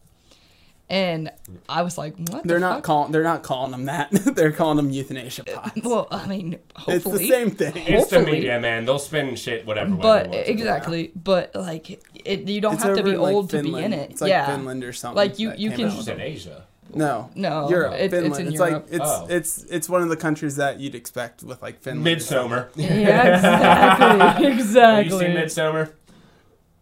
[0.89, 1.31] and
[1.67, 2.83] I was like, "What?" They're the not fuck?
[2.83, 3.11] calling.
[3.11, 4.09] They're not calling them that.
[4.35, 5.81] they're calling them euthanasia uh, pods.
[5.83, 7.73] Well, I mean, it's hopefully, the same thing.
[7.75, 8.85] it's the media, man.
[8.85, 9.95] They'll spin shit whatever.
[9.95, 10.51] but want to.
[10.51, 11.11] exactly.
[11.15, 13.93] But like, it, you don't It's have to be in, like, old to be in
[13.93, 14.11] it.
[14.11, 14.45] It's like yeah.
[14.45, 15.15] Finland or something.
[15.15, 16.23] Like, you- that you can- out You with said it.
[16.23, 16.65] Asia.
[16.95, 18.39] No, No, Europe, it- it's Finland.
[18.39, 18.73] in It's, Europe.
[18.73, 19.25] like it's Oh.
[19.29, 22.05] it's it's one of the countries that you'd expect with like Finland.
[22.05, 22.67] Midsommar.
[22.75, 22.87] Yeah,
[23.35, 24.19] exactly.
[24.49, 25.13] Have exactly.
[25.15, 25.91] you seen Midsommar?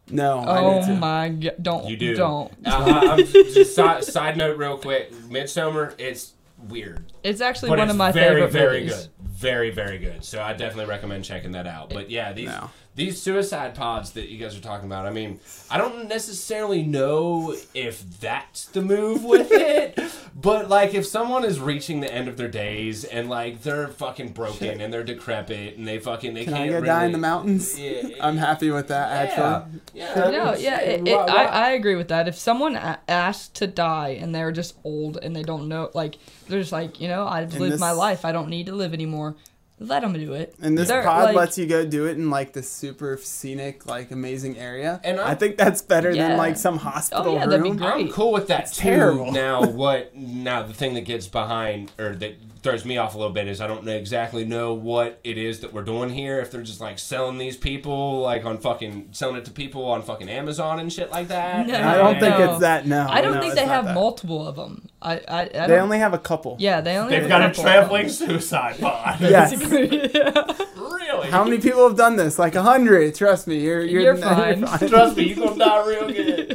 [0.10, 0.94] No, Oh need to.
[0.96, 1.56] my god!
[1.62, 2.16] Don't You do.
[2.16, 2.52] don't.
[2.66, 5.14] Uh, I'm, just side, side note, real quick.
[5.30, 6.34] Midsommar, it's
[6.68, 8.96] weird, It's actually but one it's of my very, favorite very movies.
[8.96, 9.08] good.
[9.24, 10.24] Very, very good.
[10.26, 11.92] So I definitely recommend checking that out.
[11.92, 12.70] But yeah, these No.
[12.94, 15.06] These suicide pods that you guys are talking about.
[15.06, 15.40] I mean,
[15.70, 19.98] I don't necessarily know if that's the move with it,
[20.36, 24.34] but like if someone is reaching the end of their days and like they're fucking
[24.34, 27.18] broken and they're decrepit and they fucking they Can can't go really, die in the
[27.18, 27.80] mountains?
[27.80, 28.10] Yeah.
[28.20, 29.10] I'm happy with that.
[29.10, 32.28] Actually, Yeah, No, yeah, it, it, Why- I, why- I agree with that.
[32.28, 36.18] If someone a- asked to die and they're just old and they don't know, like
[36.50, 38.26] they're just like, you know, I've And lived my life.
[38.26, 39.36] I don't need to live anymore.
[39.84, 40.54] Let them do it.
[40.62, 43.88] and this They're, pod like- lets you go do it in like this super scenic,
[43.88, 45.02] like amazing area.
[45.04, 46.30] And I I'm- think that's better Yeah.
[46.30, 47.78] than like some hospital Oh, yeah, that'd be room.
[47.78, 47.92] great.
[48.08, 48.84] I'm cool with that It's too.
[48.84, 49.32] terrible.
[49.42, 50.16] Now, what?
[50.16, 53.60] Now, the thing that gets behind or that throws me off a little bit is
[53.60, 56.40] I don't know exactly know what it is that we're doing here.
[56.40, 60.04] If they're just like selling these people, like on fucking selling it to people on
[60.04, 61.66] fucking Amazon and shit like that.
[61.68, 61.74] No.
[61.76, 62.86] I don't think it's that.
[62.86, 63.96] No, I don't no, think they have that.
[63.96, 64.88] multiple of them.
[65.02, 66.58] I, I, I They don't, only have a couple.
[66.60, 67.64] yeah, they only They've have got a couple.
[67.64, 69.20] traveling suicide pod.
[69.22, 69.56] Yes.
[70.76, 71.30] really?
[71.30, 72.38] How many people have done this?
[72.38, 73.16] Like a hundred.
[73.16, 74.62] Trust me, you're you're, You're fine.
[74.88, 76.51] Trust me, you're gonna die real good.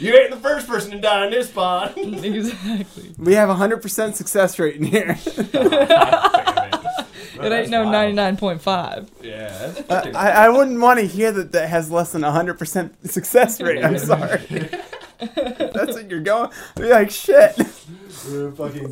[0.00, 1.94] You ain't the first person to die in this pod.
[1.96, 3.14] exactly.
[3.18, 5.18] We have a hundred percent success rate in here.
[7.40, 9.08] It ain't no ninety nine point five.
[9.22, 12.10] Yeah, that's uh, I, fucking- I I wouldn't want to hear that that has less
[12.10, 13.84] than a hundred percent success rate.
[13.84, 14.40] I'm sorry.
[15.18, 16.50] That's what you're going.
[16.76, 17.56] I'd be like shit.
[18.28, 18.90] We're fucking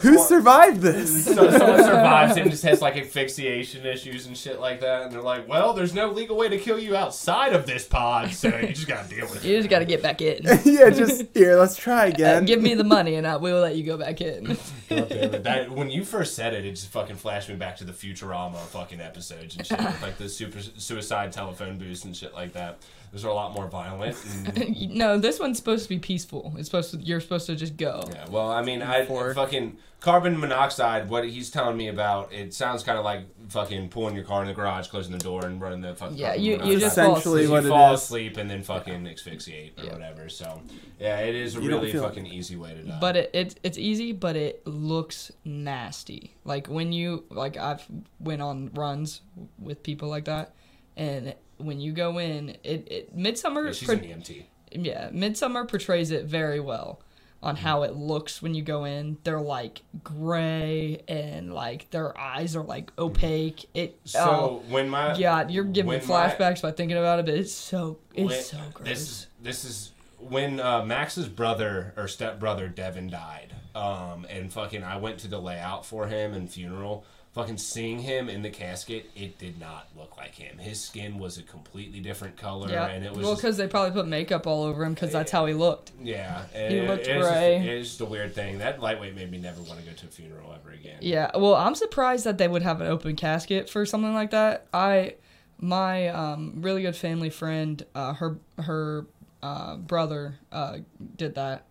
[0.00, 1.24] Who survived this?
[1.26, 2.96] So someone survives it and just has like
[3.30, 6.58] asphyxiation issues and shit like that, and they're like, "Well, there's no legal way to
[6.58, 9.68] kill you outside of this pod, so you just gotta deal with it." You just
[9.68, 10.42] got to get back in.
[10.64, 11.56] yeah, just here.
[11.56, 12.44] Let's try Uh, again.
[12.44, 14.44] give me the money and I will let you go back in.
[14.88, 15.42] God damn it.
[15.44, 18.58] That, when you first said it, it just fucking flashed me back to the Futurama
[18.66, 22.78] fucking episodes and shit, with, like the super suicide telephone booths and shit like that.
[23.12, 24.16] Those are a lot more violent.
[24.56, 26.54] And, no, this one's supposed to be peaceful.
[26.56, 26.98] It's supposed to.
[26.98, 28.04] You're supposed to just go.
[28.12, 31.10] yeah, well, I mean, I fucking carbon monoxide.
[31.10, 34.46] What he's telling me about, it sounds kind of like fucking pulling your car in
[34.48, 36.16] the garage, closing the door, and running the fucking.
[36.16, 36.80] Yeah, carbon you- you monoxide.
[36.80, 37.50] just fall Essentially, asleep.
[37.52, 39.92] what you fall asleep and then fucking asphyxiate or Yeah.
[39.94, 40.28] whatever.
[40.28, 40.62] So,
[41.00, 42.98] yeah, it is a You really feel- fucking easy way to die.
[43.00, 46.36] But it, it it's easy, but it looks nasty.
[46.44, 47.84] Like when you like I've
[48.20, 49.20] went on runs
[49.58, 50.54] with people like that,
[50.96, 54.44] and when you go in, it, it Midsommar yeah, she's por- an EMT.
[54.72, 57.00] yeah Midsommar portrays it very well
[57.42, 57.64] on Mm-hmm.
[57.64, 59.16] how it looks when you go in.
[59.24, 63.64] They're like gray and like their eyes are like opaque.
[63.74, 67.18] It So oh when my God, you're giving me when my- flashbacks by thinking about
[67.18, 68.88] it, but it's so it's when- so gross.
[68.88, 73.54] This is this is when uh, Max's brother or stepbrother Devin died.
[73.74, 77.04] Um, and fucking, I went to the layout for him and funeral.
[77.32, 80.58] Fucking seeing him in the casket, it did not look like him.
[80.58, 83.92] His skin was a completely different color, yeah, and it was well, because they probably
[83.92, 85.92] put makeup all over him because that's how he looked.
[86.02, 87.56] yeah, He it, looked it's just- gray.
[87.78, 88.58] it's just a weird thing.
[88.58, 90.98] That lightweight made me never want to go to a funeral ever again.
[91.02, 94.66] Yeah, well, I'm surprised that they would have an open casket for something like that.
[94.74, 95.14] I,
[95.60, 99.06] my um, really good family friend, uh, her her
[99.40, 100.78] uh, brother uh,
[101.16, 101.64] did that,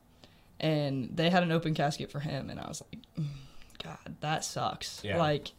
[0.62, 3.26] and they had an open casket for him, and I was like, "Mm,
[3.84, 5.02] God, that sucks.
[5.04, 5.18] Yeah.
[5.18, 5.52] Like,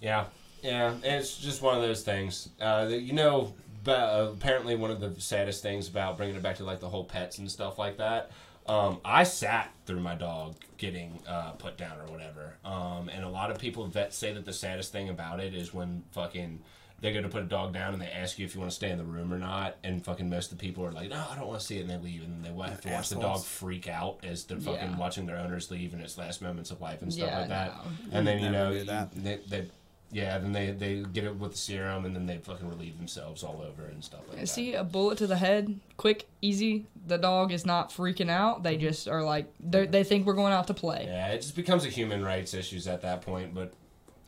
[0.00, 0.26] Yeah,
[0.62, 2.48] yeah, it's just one of those things.
[2.60, 6.42] Uh, that, you know, but, uh, apparently one of the saddest things about bringing it
[6.42, 8.30] back to like the whole pets and stuff like that.
[8.66, 13.28] Um, I sat through my dog getting uh, put down or whatever, um, and a
[13.28, 16.60] lot of people vet say that the saddest thing about it is when fucking
[17.04, 18.74] they go to put a dog down and they ask you if you want to
[18.74, 21.22] stay in the room or not, and fucking most of the people are like, no,
[21.30, 23.16] I don't want to see it, and they leave, and they have to watch the
[23.16, 24.96] dog freak out as they're fucking Yeah.
[24.96, 27.74] watching their owners leave in its last moments of life and stuff Yeah, like that.
[27.76, 28.18] no.
[28.18, 29.12] And then you know that.
[29.14, 29.66] they, they
[30.12, 33.42] yeah, then they they get it with the serum, and then they fucking relieve themselves
[33.42, 34.46] all over and stuff like that.
[34.46, 36.86] see a bullet to the head, quick, easy.
[37.06, 38.62] The dog is not freaking out.
[38.62, 38.86] They mm-hmm.
[38.86, 41.04] just are like, they they think we're going out to play.
[41.06, 43.54] Yeah, it just becomes a human rights issues at that point.
[43.54, 43.74] But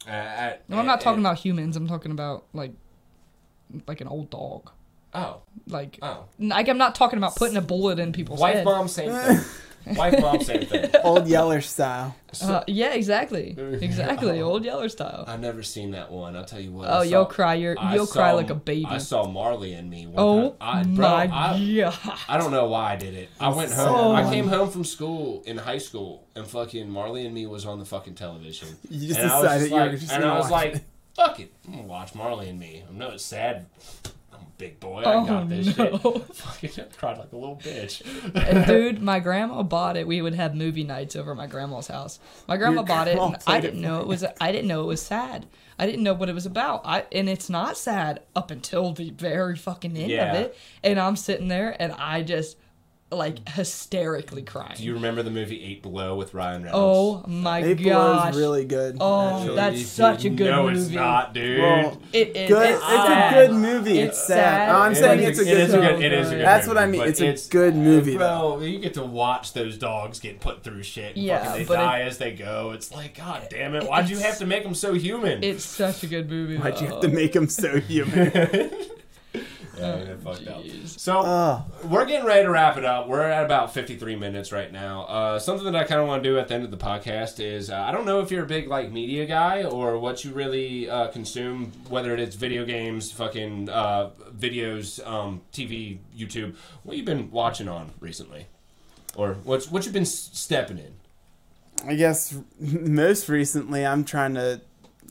[0.06, 1.76] uh, at, No, I'm not uh, talking at- about humans.
[1.76, 2.72] I'm talking about like,
[3.86, 4.70] like an old dog.
[5.14, 8.64] Oh, Like, oh, like I'm not talking about putting a bullet in people's wife, head.
[8.64, 9.40] mom, same thing.
[9.94, 10.90] Wife, mom, same thing.
[11.04, 12.14] Old Yeller style.
[12.42, 14.40] Uh, yeah, exactly, exactly.
[14.40, 14.50] Oh.
[14.50, 15.24] Old Yeller style.
[15.26, 16.36] I've never seen that one.
[16.36, 16.88] I'll tell you what.
[16.88, 17.54] Oh, I you'll cry.
[17.54, 18.86] You're, you'll cry like a baby.
[18.86, 20.06] I saw Marley and me.
[20.06, 20.56] One oh time.
[20.60, 22.18] I, bro, my I, god!
[22.28, 23.28] I don't know why I did it.
[23.40, 24.16] I went So home.
[24.16, 27.78] I came home from school in high school, and fucking Marley and Me was on
[27.78, 28.68] the fucking television.
[28.90, 30.50] You just and I was decided just you were like, just and gonna I was
[30.50, 30.84] watch like, it.
[31.14, 32.84] fuck it, I'm gonna watch Marley and Me.
[32.88, 33.66] I know it's sad.
[34.58, 35.02] Big boy.
[35.02, 35.84] I Oh got this no!
[36.00, 36.22] shit.
[36.34, 38.02] Fucking cried like a little bitch.
[38.34, 40.06] and dude, my grandma bought it.
[40.06, 42.18] We would have movie nights over at my grandma's house.
[42.48, 44.24] My grandma Your bought it, and I didn't know it was.
[44.40, 45.46] I didn't know it was sad.
[45.78, 46.82] I didn't know what it was about.
[46.86, 50.32] I and it's not sad up until the very fucking end Yeah.
[50.32, 50.56] of it.
[50.82, 52.56] And I'm sitting there, and I just
[53.16, 54.74] like hysterically crying.
[54.76, 57.24] Do you remember the movie Eight Below with Ryan Reynolds?
[57.26, 58.30] oh my Eight Below gosh!
[58.32, 58.98] is really good.
[59.00, 59.56] Oh, actually.
[59.56, 60.78] that's Dude, such a good no, movie.
[60.80, 61.60] it's not, dude.
[61.60, 62.48] Well, It is.
[62.48, 62.70] good.
[62.70, 63.34] It's, It's, a sad.
[63.34, 63.98] good movie.
[63.98, 64.36] It's, It's sad.
[64.36, 64.68] sad.
[64.74, 65.88] Oh, I'm It saying is it's a it good is a movie.
[65.94, 66.02] good.
[66.04, 66.44] It is a good.
[66.46, 67.00] That's what I mean.
[67.00, 70.82] but It's a good movie, Well, You get to watch those dogs get put through
[70.82, 71.16] shit.
[71.16, 72.72] And Yeah, fucking they but it- die as they go.
[72.72, 73.84] It's like, god damn it!
[73.88, 75.42] Why'd you have to make them so human?
[75.42, 76.56] It's such a good movie.
[76.56, 78.70] Why'd you have to make them so human?
[79.78, 80.64] yeah, they fucked up.
[80.86, 83.08] So oh, we're getting ready to wrap it up.
[83.08, 85.02] We're at about 53 minutes right now.
[85.02, 87.40] Uh, something that I kind of want to do at the end of the podcast
[87.40, 90.32] is uh, I don't know if you're a big like media guy or what you
[90.32, 96.54] really uh, consume, whether it is video games, fucking uh, videos, um, TV, YouTube.
[96.82, 98.46] What you've been watching on recently,
[99.14, 100.94] or what's what you've been s- stepping in?
[101.86, 104.60] I guess most recently I'm trying to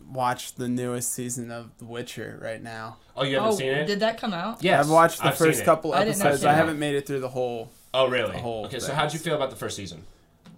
[0.09, 2.97] watch the newest season of The Witcher right now.
[3.15, 3.85] Oh, you haven't Oh, seen it?
[3.85, 4.61] did that come out?
[4.63, 5.65] yes, I've watched the I've seen first it.
[5.65, 6.45] couple I didn't episodes.
[6.45, 7.71] I haven't made it through the whole.
[7.93, 8.33] Oh, really?
[8.33, 10.03] the whole okay, so how'd you feel about the first season?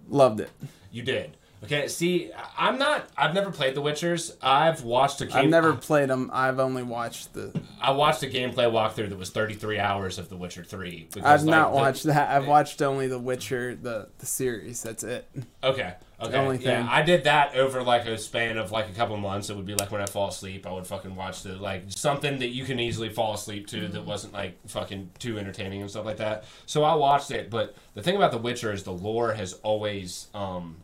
[0.10, 0.50] Loved it.
[0.92, 1.37] You did.
[1.64, 3.10] Okay, see, I'm not.
[3.18, 4.36] I've never played The Witchers.
[4.44, 5.36] I've watched a game.
[5.38, 6.30] I've never played them.
[6.32, 7.60] I've only watched the.
[7.82, 11.08] I watched a gameplay walkthrough that was 33 hours of The Witcher 3.
[11.12, 12.30] because, I've like, not the- watched that.
[12.30, 14.84] I've watched only The Witcher, the the series.
[14.84, 15.28] That's it.
[15.64, 15.96] Okay.
[16.20, 16.36] Okay.
[16.38, 16.88] only yeah, thing.
[16.90, 19.50] I did that over like a span of like a couple months.
[19.50, 22.40] It would be like when I fall asleep, I would fucking watch the like something
[22.40, 26.06] that you can easily fall asleep to that wasn't like fucking too entertaining and stuff
[26.06, 26.44] like that.
[26.68, 30.28] So I watched it, but the thing about The Witcher is the lore has always
[30.36, 30.78] um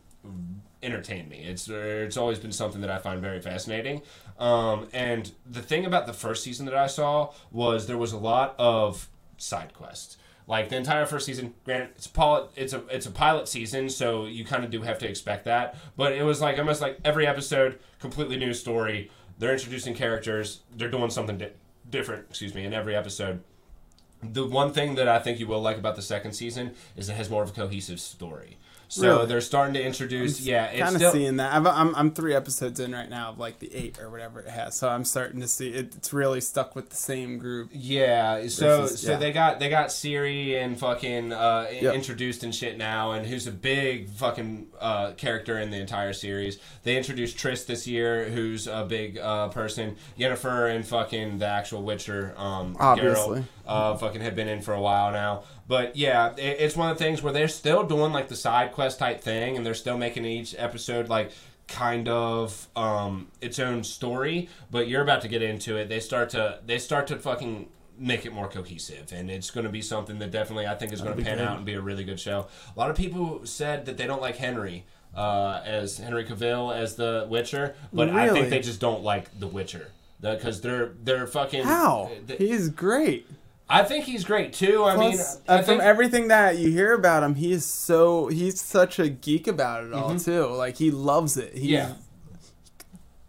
[0.84, 1.38] entertained me.
[1.38, 4.02] It's it's always been something that I find very fascinating.
[4.38, 8.18] Um, and the thing about the first season that I saw was there was a
[8.18, 9.08] lot of
[9.38, 10.18] side quests.
[10.46, 13.88] Like the entire first season, granted, it's a pilot, it's a it's a pilot season,
[13.88, 15.76] so you kind of do have to expect that.
[15.96, 19.10] But it was like almost like every episode, completely new story.
[19.38, 20.60] They're introducing characters.
[20.76, 21.52] They're doing something di-
[21.88, 22.26] different.
[22.28, 23.42] Excuse me, in every episode.
[24.22, 27.14] The one thing that I think you will like about the second season is it
[27.14, 28.58] has more of a cohesive story.
[28.94, 29.26] So Really?
[29.26, 31.52] they're starting to introduce, yeah, kind of still, seeing that.
[31.52, 34.46] I'm, I'm I'm three episodes in right now of like the eight or whatever it
[34.48, 37.70] has, so I'm starting to see it, it's really stuck with the same group.
[37.72, 39.16] Yeah, so Versus- so yeah.
[39.18, 41.94] they got they got Ciri and fucking uh, Yep.
[41.94, 46.58] introduced and shit now, and who's a big fucking uh, character in the entire series.
[46.84, 49.96] They introduced Triss this year, who's a big uh, person.
[50.16, 53.40] Yennefer and fucking the actual Witcher, um, Obviously.
[53.40, 55.42] Geralt, uh, fucking have been in for a while now.
[55.66, 58.72] But yeah, it, it's one of the things where they're still doing like the side
[58.72, 61.30] quest type thing, and they're still making each episode like
[61.68, 64.48] kind of um, its own story.
[64.70, 65.88] But you're about to get into it.
[65.88, 69.70] They start to they start to fucking make it more cohesive, and it's going to
[69.72, 71.46] be something that definitely I think is going to pan good.
[71.46, 72.46] out and be a really good show.
[72.74, 74.84] A lot of people said that they don't like Henry.
[75.16, 79.46] Uh, as Henry Cavill as the Witcher, but I think they just don't like the
[79.46, 83.28] Witcher because they're they're fucking How they- he is great.
[83.68, 84.84] I think he's great too.
[84.84, 88.28] I mean, I uh, from think, everything that you hear about him, he is so
[88.28, 90.46] he's such a geek about it all too.
[90.48, 91.56] Like he loves it.
[91.56, 91.92] He Mm-hmm.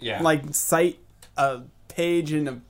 [0.02, 1.00] yeah, yeah, like cite
[1.38, 2.62] a page in a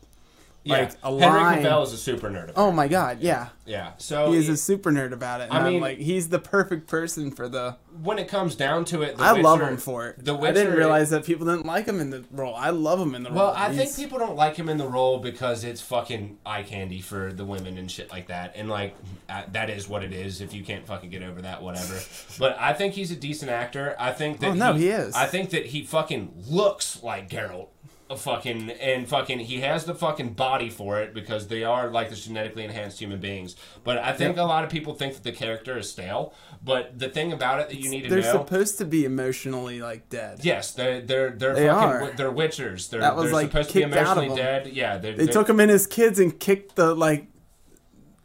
[0.66, 0.78] yeah.
[0.80, 1.63] like a Henry line.
[1.63, 2.51] Cavill is a super nerd.
[2.57, 3.49] Oh my god, yeah.
[3.66, 3.91] yeah.
[3.97, 5.45] So He is it- a super nerd about it.
[5.45, 7.78] And I mean- mean, like he's the perfect person for the.
[8.03, 10.24] when it comes down to it, the I love him for it.
[10.26, 12.53] The Witcher, I didn't realize that people didn't like him in the role.
[12.55, 13.53] I love him in the Well, role.
[13.53, 16.99] Well, I think people don't like him in the role because it's fucking eye candy
[17.01, 18.53] for the women and shit like that.
[18.55, 18.95] And like
[19.30, 20.41] uh, that is what it is.
[20.41, 21.99] If you can't fucking get over that, whatever.
[22.39, 23.95] but I think he's a decent actor.
[23.99, 25.16] I think that Oh, no, he is.
[25.16, 27.68] I think that he fucking looks like Geralt.
[28.08, 32.12] A fucking and fucking he has the fucking body for it because they are like
[32.12, 33.56] the genetically enhanced human beings.
[33.84, 34.45] But I think Yep.
[34.45, 36.32] a lot of people think that the character is stale.
[36.64, 39.06] But the thing about it that you need to know they're know supposed to be
[39.06, 40.41] emotionally like dead.
[40.43, 42.12] Yes, they're they're they're They fucking are.
[42.16, 42.89] they're witchers.
[42.91, 44.68] They're, That was, they're like, supposed to be emotionally dead.
[44.68, 47.26] Yeah, they're, They they're- took him in as kids and kicked the like,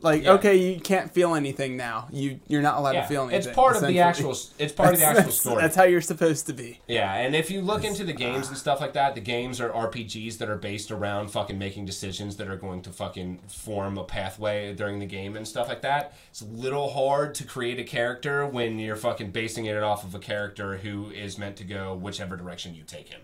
[0.02, 0.32] like Yeah.
[0.32, 2.08] okay, you can't feel anything now.
[2.10, 3.38] You you're not allowed yeah, to feel anything.
[3.38, 4.36] It's part of the actual.
[4.58, 5.62] It's part of the actual story.
[5.62, 6.80] That's how you're supposed to be.
[6.86, 9.60] Yeah, and if you look into the games uh, and stuff like that, the games
[9.60, 13.98] are RPGs that are based around fucking making decisions that are going to fucking form
[13.98, 16.14] a pathway during the game and stuff like that.
[16.30, 20.14] It's a little hard to create a character when you're fucking basing it off of
[20.14, 23.20] a character who is meant to go whichever direction you take him.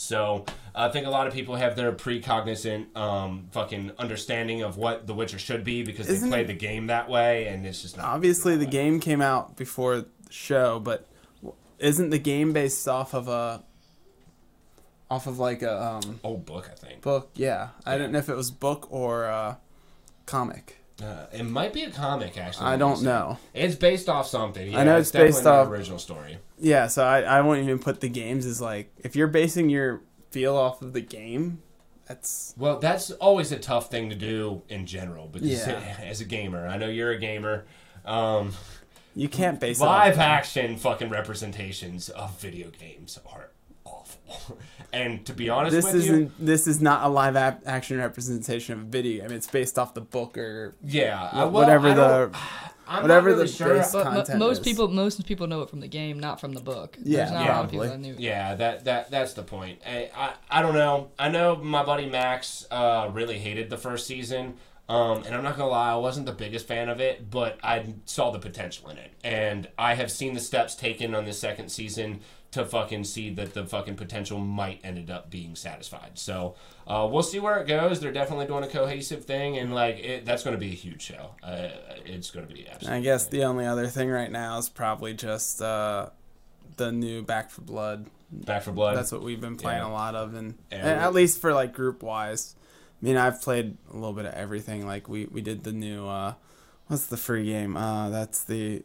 [0.00, 5.06] So I think a lot of people have their precognizant um, fucking understanding of what
[5.06, 7.98] The Witcher should be because they Isn't played the game that way, and it's just
[7.98, 8.06] not.
[8.06, 8.70] Obviously, the way.
[8.70, 11.06] game came out before the show, but
[11.78, 13.62] isn't the game based off of a
[15.10, 17.02] off of like a um, old book, I think.
[17.02, 17.30] book?
[17.34, 19.56] Yeah, I don't know if it was book or uh,
[20.24, 20.79] comic.
[21.02, 22.66] Uh, it might be a comic, actually.
[22.66, 23.38] I don't know.
[23.54, 24.74] It's based off something.
[24.76, 26.38] I know Yeah, it's based off- original story.
[26.58, 30.02] Yeah, so I, I won't even put the games as like if you're basing your
[30.30, 31.62] feel off of the game,
[32.06, 35.96] that's Well, that's always a tough thing to do in general because Yeah.
[36.02, 37.64] as a gamer, I know you're a gamer.
[38.04, 38.52] Um,
[39.14, 43.49] you can't base live it off action fucking representations of video games are.
[44.92, 47.98] and to be honest This with isn't you, this is not a live ap- action
[47.98, 49.36] representation of a video game.
[49.36, 52.36] It's based off the book or yeah, uh, well, whatever the don't-
[52.88, 53.74] I'm whatever really the sure.
[53.76, 54.64] base- But content most is.
[54.64, 56.98] people, most people know it from the game, not from the book.
[57.00, 58.16] Yeah, There's not a lot of people that knew.
[58.18, 59.78] Yeah, that that that's the point.
[59.86, 61.10] I, I I don't know.
[61.16, 64.54] I know my buddy Max uh, really hated the first season.
[64.88, 67.94] Um, and I'm not gonna lie, I wasn't the biggest fan of it, but I
[68.06, 71.68] saw the potential in it, and I have seen the steps taken on the second
[71.68, 72.22] season
[72.52, 76.18] to fucking see that the fucking potential might ended up being satisfied.
[76.18, 78.00] So uh, we'll see where it goes.
[78.00, 81.00] They're definitely doing a cohesive thing, and like it, that's going to be a huge
[81.02, 81.30] show.
[81.42, 81.68] Uh,
[82.04, 82.98] it's going to be absolutely.
[82.98, 86.08] I guess the only other thing right now is probably just uh,
[86.76, 88.06] the new Back for Blood.
[88.32, 88.96] Back for Blood.
[88.96, 89.88] That's what we've been playing Yeah.
[89.88, 92.56] a lot of, and, and at least for like group wise.
[93.00, 94.86] I mean, I've played a little bit of everything.
[94.86, 96.34] Like we we did the new uh,
[96.88, 97.76] what's the free game?
[97.76, 98.82] Uh, that's the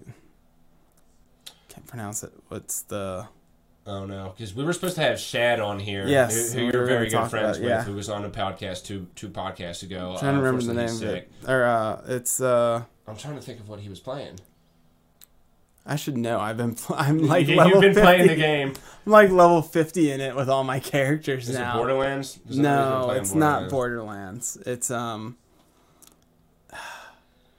[1.69, 2.31] can't pronounce it.
[2.47, 3.27] What's the
[3.87, 6.71] Oh no, because we were supposed to have Shad on here, Yes, who, who we
[6.73, 10.13] you're very good friends about- with, who was on a podcast two two podcasts ago.
[10.13, 11.31] I'm trying to Uh, remember the name of it.
[11.47, 14.39] Or uh, it's uh, I'm trying to think of what he was playing.
[15.85, 16.39] I should know.
[16.39, 18.01] I've been pl- I'm like You- level You've been 50.
[18.01, 18.73] playing the game.
[19.05, 21.77] I'm like level 50 in it with all my characters Is now.
[21.77, 22.39] Borderlands?
[22.47, 24.57] 'Cause I know No, it's not Borderlands.
[24.65, 25.37] It's um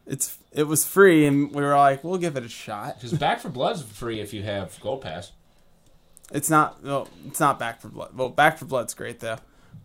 [0.06, 2.96] it's it was free and we were like, we'll give it a shot.
[3.00, 5.30] Because Back for Blood's free if you have Gold Pass.
[6.32, 6.82] It's not.
[6.82, 8.10] Well, it's not Back for Blood.
[8.16, 9.38] Well, Back for Blood's great though.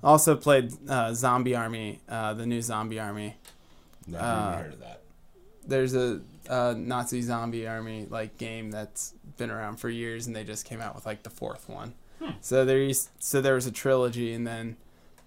[0.03, 3.35] Also played uh, Zombie Army, uh, the new Zombie Army.
[4.07, 5.01] Never Uh, even heard of that.
[5.67, 10.43] There's a uh, Nazi zombie army like game that's been around for years, and they
[10.43, 11.93] just came out with like the fourth one.
[12.41, 14.77] So there, used, so there was a trilogy, and then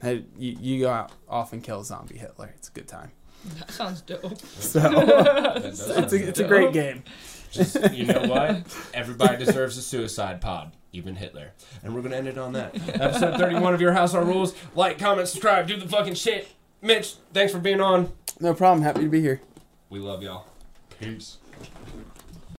[0.02, 2.52] hey, you, you go out off and kill zombie Hitler.
[2.56, 3.12] It's a good time.
[3.58, 4.38] That sounds dope.
[4.58, 7.04] So That does it's sound a, it's a great game.
[7.52, 8.64] Just, you know what?
[8.94, 11.52] Everybody deserves a suicide pod, even Hitler.
[11.82, 12.74] And we're gonna end it on that.
[13.00, 14.54] Episode 31 of Your House Our Rules.
[14.74, 16.48] Like, comment, subscribe, do the fucking shit.
[16.80, 18.12] Mitch, thanks for being on.
[18.40, 18.82] No problem.
[18.82, 19.40] Happy to be here.
[19.90, 20.46] We love y'all.
[21.00, 21.38] Peace.